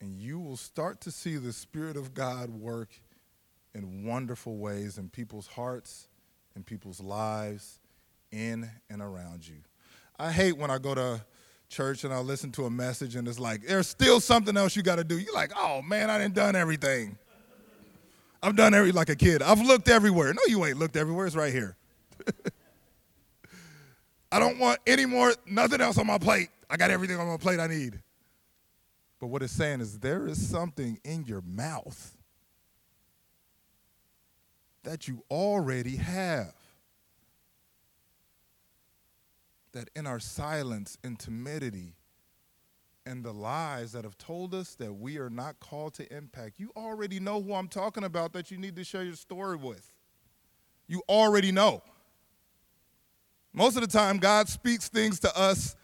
and 0.01 0.15
you 0.15 0.39
will 0.39 0.57
start 0.57 1.01
to 1.01 1.11
see 1.11 1.37
the 1.37 1.53
Spirit 1.53 1.97
of 1.97 2.13
God 2.13 2.49
work 2.49 2.89
in 3.73 4.05
wonderful 4.05 4.57
ways 4.57 4.97
in 4.97 5.09
people's 5.09 5.47
hearts, 5.47 6.07
in 6.55 6.63
people's 6.63 7.01
lives, 7.01 7.79
in 8.31 8.69
and 8.89 9.01
around 9.01 9.47
you. 9.47 9.57
I 10.17 10.31
hate 10.31 10.57
when 10.57 10.71
I 10.71 10.77
go 10.77 10.95
to 10.95 11.25
church 11.69 12.03
and 12.03 12.13
I 12.13 12.19
listen 12.19 12.51
to 12.53 12.65
a 12.65 12.69
message 12.69 13.15
and 13.15 13.27
it's 13.27 13.39
like, 13.39 13.63
there's 13.65 13.87
still 13.87 14.19
something 14.19 14.55
else 14.55 14.75
you 14.75 14.83
got 14.83 14.97
to 14.97 15.03
do. 15.03 15.17
You're 15.17 15.33
like, 15.33 15.51
oh 15.57 15.81
man, 15.81 16.09
I 16.09 16.17
didn't 16.17 16.35
done 16.35 16.55
everything. 16.55 17.17
I've 18.41 18.55
done 18.55 18.73
every 18.73 18.91
like 18.91 19.09
a 19.09 19.15
kid. 19.15 19.41
I've 19.41 19.61
looked 19.61 19.89
everywhere. 19.89 20.33
No, 20.33 20.41
you 20.47 20.63
ain't 20.65 20.77
looked 20.77 20.95
everywhere. 20.95 21.25
It's 21.25 21.35
right 21.35 21.51
here. 21.51 21.75
I 24.31 24.39
don't 24.39 24.59
want 24.59 24.79
any 24.85 25.05
more, 25.05 25.33
nothing 25.47 25.81
else 25.81 25.97
on 25.97 26.07
my 26.07 26.17
plate. 26.17 26.49
I 26.69 26.77
got 26.77 26.91
everything 26.91 27.19
on 27.19 27.27
my 27.27 27.37
plate 27.37 27.59
I 27.59 27.67
need. 27.67 28.01
But 29.19 29.27
what 29.27 29.41
it's 29.41 29.53
saying 29.53 29.81
is 29.81 29.99
there 29.99 30.27
is 30.27 30.49
something 30.49 30.99
in 31.03 31.25
your 31.25 31.41
mouth 31.41 32.15
that 34.83 35.07
you 35.07 35.23
already 35.29 35.95
have. 35.97 36.53
That 39.73 39.89
in 39.95 40.07
our 40.07 40.19
silence 40.19 40.97
and 41.03 41.19
timidity 41.19 41.95
and 43.05 43.23
the 43.23 43.33
lies 43.33 43.91
that 43.91 44.03
have 44.03 44.17
told 44.17 44.53
us 44.53 44.75
that 44.75 44.93
we 44.93 45.17
are 45.17 45.29
not 45.29 45.59
called 45.59 45.93
to 45.95 46.15
impact, 46.15 46.59
you 46.59 46.71
already 46.75 47.19
know 47.19 47.41
who 47.41 47.53
I'm 47.53 47.67
talking 47.67 48.03
about 48.03 48.33
that 48.33 48.51
you 48.51 48.57
need 48.57 48.75
to 48.77 48.83
share 48.83 49.03
your 49.03 49.15
story 49.15 49.57
with. 49.57 49.93
You 50.87 51.01
already 51.09 51.51
know. 51.51 51.81
Most 53.53 53.75
of 53.75 53.81
the 53.81 53.87
time, 53.87 54.17
God 54.17 54.47
speaks 54.49 54.87
things 54.87 55.19
to 55.21 55.37
us 55.37 55.75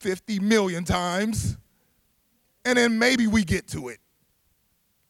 50 0.00 0.40
million 0.40 0.84
times, 0.84 1.56
and 2.64 2.78
then 2.78 2.98
maybe 2.98 3.26
we 3.26 3.44
get 3.44 3.68
to 3.68 3.88
it 3.88 3.98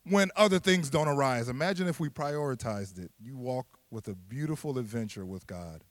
when 0.05 0.31
other 0.37 0.59
things 0.59 0.91
don't 0.91 1.09
arise. 1.09 1.49
Imagine 1.49 1.89
if 1.89 1.99
we 1.99 2.09
prioritized 2.09 2.99
it. 2.99 3.11
You 3.21 3.37
walk 3.37 3.67
with 3.91 4.09
a 4.09 4.15
beautiful 4.15 4.79
adventure 4.79 5.25
with 5.25 5.47
God. 5.47 5.83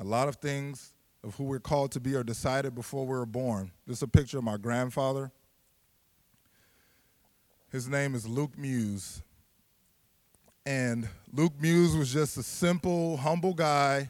A 0.00 0.04
lot 0.04 0.28
of 0.28 0.36
things 0.36 0.92
of 1.22 1.36
who 1.36 1.44
we're 1.44 1.60
called 1.60 1.92
to 1.92 2.00
be 2.00 2.14
are 2.14 2.24
decided 2.24 2.74
before 2.74 3.06
we 3.06 3.16
were 3.16 3.26
born. 3.26 3.70
This 3.86 3.98
is 3.98 4.02
a 4.02 4.08
picture 4.08 4.38
of 4.38 4.44
my 4.44 4.56
grandfather. 4.56 5.30
His 7.70 7.88
name 7.88 8.14
is 8.14 8.26
Luke 8.26 8.58
Muse. 8.58 9.22
And 10.66 11.08
Luke 11.32 11.52
Muse 11.60 11.94
was 11.96 12.12
just 12.12 12.36
a 12.36 12.42
simple, 12.42 13.16
humble 13.18 13.54
guy 13.54 14.08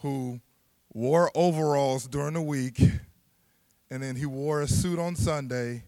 who 0.00 0.40
wore 0.92 1.30
overalls 1.34 2.06
during 2.06 2.34
the 2.34 2.42
week 2.42 2.80
and 3.90 4.02
then 4.02 4.16
he 4.16 4.26
wore 4.26 4.62
a 4.62 4.68
suit 4.68 4.98
on 4.98 5.16
Sunday 5.16 5.84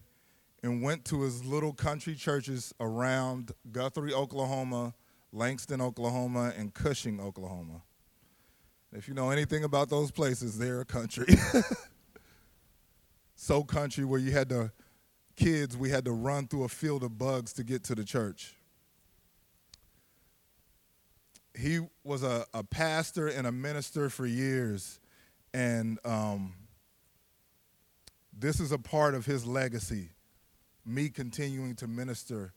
and 0.61 0.81
went 0.81 1.05
to 1.05 1.21
his 1.21 1.43
little 1.43 1.73
country 1.73 2.15
churches 2.15 2.73
around 2.79 3.51
Guthrie, 3.71 4.13
Oklahoma, 4.13 4.93
Langston, 5.31 5.81
Oklahoma, 5.81 6.53
and 6.57 6.73
Cushing, 6.73 7.19
Oklahoma. 7.19 7.81
If 8.91 9.07
you 9.07 9.13
know 9.13 9.29
anything 9.29 9.63
about 9.63 9.89
those 9.89 10.11
places, 10.11 10.57
they're 10.57 10.81
a 10.81 10.85
country. 10.85 11.35
so 13.35 13.63
country 13.63 14.05
where 14.05 14.19
you 14.19 14.31
had 14.31 14.49
to, 14.49 14.71
kids, 15.35 15.75
we 15.75 15.89
had 15.89 16.05
to 16.05 16.11
run 16.11 16.47
through 16.47 16.65
a 16.65 16.69
field 16.69 17.03
of 17.03 17.17
bugs 17.17 17.53
to 17.53 17.63
get 17.63 17.83
to 17.85 17.95
the 17.95 18.03
church. 18.03 18.55
He 21.55 21.79
was 22.03 22.23
a, 22.23 22.45
a 22.53 22.63
pastor 22.63 23.27
and 23.27 23.45
a 23.45 23.51
minister 23.51 24.09
for 24.09 24.25
years. 24.25 24.99
And 25.53 25.99
um, 26.03 26.53
this 28.37 28.59
is 28.59 28.71
a 28.71 28.79
part 28.79 29.13
of 29.13 29.25
his 29.25 29.45
legacy, 29.45 30.09
me 30.85 31.09
continuing 31.09 31.75
to 31.75 31.87
minister. 31.87 32.53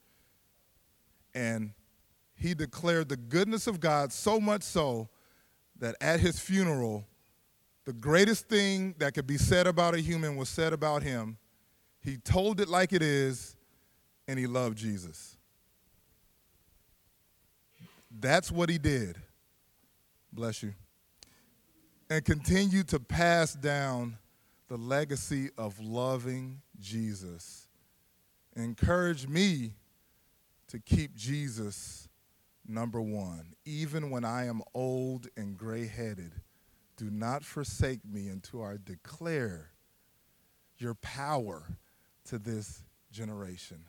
And 1.35 1.73
he 2.35 2.55
declared 2.55 3.09
the 3.09 3.17
goodness 3.17 3.67
of 3.67 3.81
God 3.81 4.13
so 4.13 4.41
much 4.41 4.63
so 4.63 5.09
that 5.79 5.95
at 6.01 6.21
his 6.21 6.41
funeral, 6.41 7.07
the 7.85 7.93
greatest 7.93 8.49
thing 8.49 8.95
that 8.99 9.15
could 9.15 9.27
be 9.27 9.37
said 9.37 9.67
about 9.67 9.95
a 9.95 10.01
human 10.01 10.37
was 10.37 10.49
said 10.49 10.73
about 10.73 11.03
him. 11.03 11.37
He 12.01 12.17
told 12.17 12.61
it 12.61 12.69
like 12.69 12.93
it 12.93 13.03
is, 13.03 13.57
and 14.27 14.39
he 14.39 14.47
loved 14.47 14.79
Jesus. 14.79 15.36
That's 18.19 18.51
what 18.51 18.69
he 18.69 18.79
did. 18.79 19.17
Bless 20.33 20.63
you. 20.63 20.75
And 22.09 22.25
continue 22.25 22.83
to 22.85 23.01
pass 23.01 23.55
down 23.55 24.19
the 24.69 24.77
legacy 24.77 25.51
of 25.59 25.79
loving 25.81 26.61
Jesus. 26.79 27.69
Encourage 28.55 29.27
me 29.29 29.75
to 30.69 30.79
keep 30.79 31.15
Jesus 31.15 32.09
number 32.67 33.01
one. 33.01 33.55
Even 33.65 34.11
when 34.11 34.25
I 34.25 34.47
am 34.47 34.63
old 34.75 35.29
and 35.37 35.57
gray 35.57 35.87
headed, 35.87 36.33
do 36.97 37.11
not 37.11 37.45
forsake 37.45 38.05
me 38.05 38.29
until 38.29 38.65
I 38.65 38.77
declare 38.83 39.71
your 40.79 40.95
power 40.95 41.65
to 42.27 42.39
this 42.39 42.83
generation. 43.13 43.85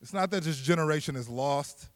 It's 0.00 0.12
not 0.12 0.30
that 0.30 0.44
this 0.44 0.58
generation 0.58 1.16
is 1.16 1.28
lost, 1.28 1.88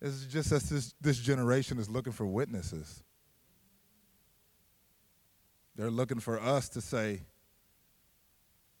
it's 0.00 0.26
just 0.26 0.50
that 0.50 0.62
this, 0.62 0.94
this 1.00 1.18
generation 1.18 1.78
is 1.78 1.88
looking 1.88 2.12
for 2.12 2.26
witnesses. 2.26 3.02
They're 5.76 5.90
looking 5.90 6.20
for 6.20 6.40
us 6.40 6.68
to 6.70 6.80
say, 6.80 7.22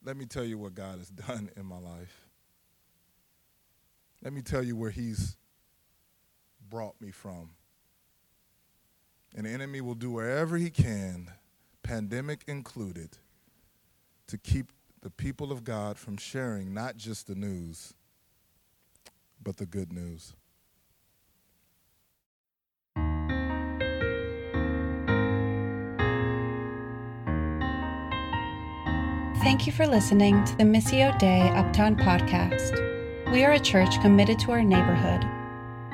let 0.04 0.16
me 0.16 0.26
tell 0.26 0.44
you 0.44 0.58
what 0.58 0.74
God 0.74 0.98
has 0.98 1.08
done 1.28 1.50
in 1.56 1.66
my 1.66 1.78
life. 1.78 2.26
Let 4.22 4.32
me 4.32 4.42
tell 4.42 4.62
you 4.62 4.76
where 4.76 4.90
He's 4.90 5.36
brought 6.68 7.00
me 7.00 7.10
from. 7.10 7.50
The 9.34 9.48
enemy 9.48 9.80
will 9.80 9.94
do 9.94 10.10
wherever 10.10 10.56
he 10.56 10.70
can, 10.70 11.30
pandemic 11.82 12.42
included, 12.46 13.18
to 14.26 14.36
keep 14.36 14.72
the 15.00 15.10
people 15.10 15.52
of 15.52 15.64
God 15.64 15.96
from 15.96 16.16
sharing 16.16 16.74
not 16.74 16.96
just 16.96 17.26
the 17.28 17.34
news, 17.34 17.94
but 19.42 19.56
the 19.56 19.66
good 19.66 19.92
news. 19.92 20.34
Thank 29.48 29.66
you 29.66 29.72
for 29.72 29.86
listening 29.86 30.44
to 30.44 30.56
the 30.58 30.64
Missio 30.64 31.18
Dei 31.18 31.40
Uptown 31.40 31.96
podcast. 31.96 33.32
We 33.32 33.46
are 33.46 33.52
a 33.52 33.58
church 33.58 33.98
committed 34.02 34.38
to 34.40 34.52
our 34.52 34.62
neighborhood, 34.62 35.24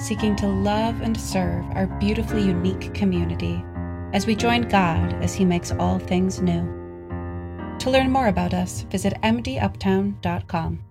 seeking 0.02 0.34
to 0.38 0.48
love 0.48 1.02
and 1.02 1.16
serve 1.16 1.64
our 1.70 1.86
beautifully 1.86 2.42
unique 2.42 2.92
community 2.94 3.64
as 4.12 4.26
we 4.26 4.34
join 4.34 4.62
God 4.62 5.14
as 5.22 5.36
He 5.36 5.44
makes 5.44 5.70
all 5.70 6.00
things 6.00 6.42
new. 6.42 6.64
To 7.78 7.90
learn 7.90 8.10
more 8.10 8.26
about 8.26 8.54
us, 8.54 8.82
visit 8.90 9.14
mduptown.com. 9.22 10.82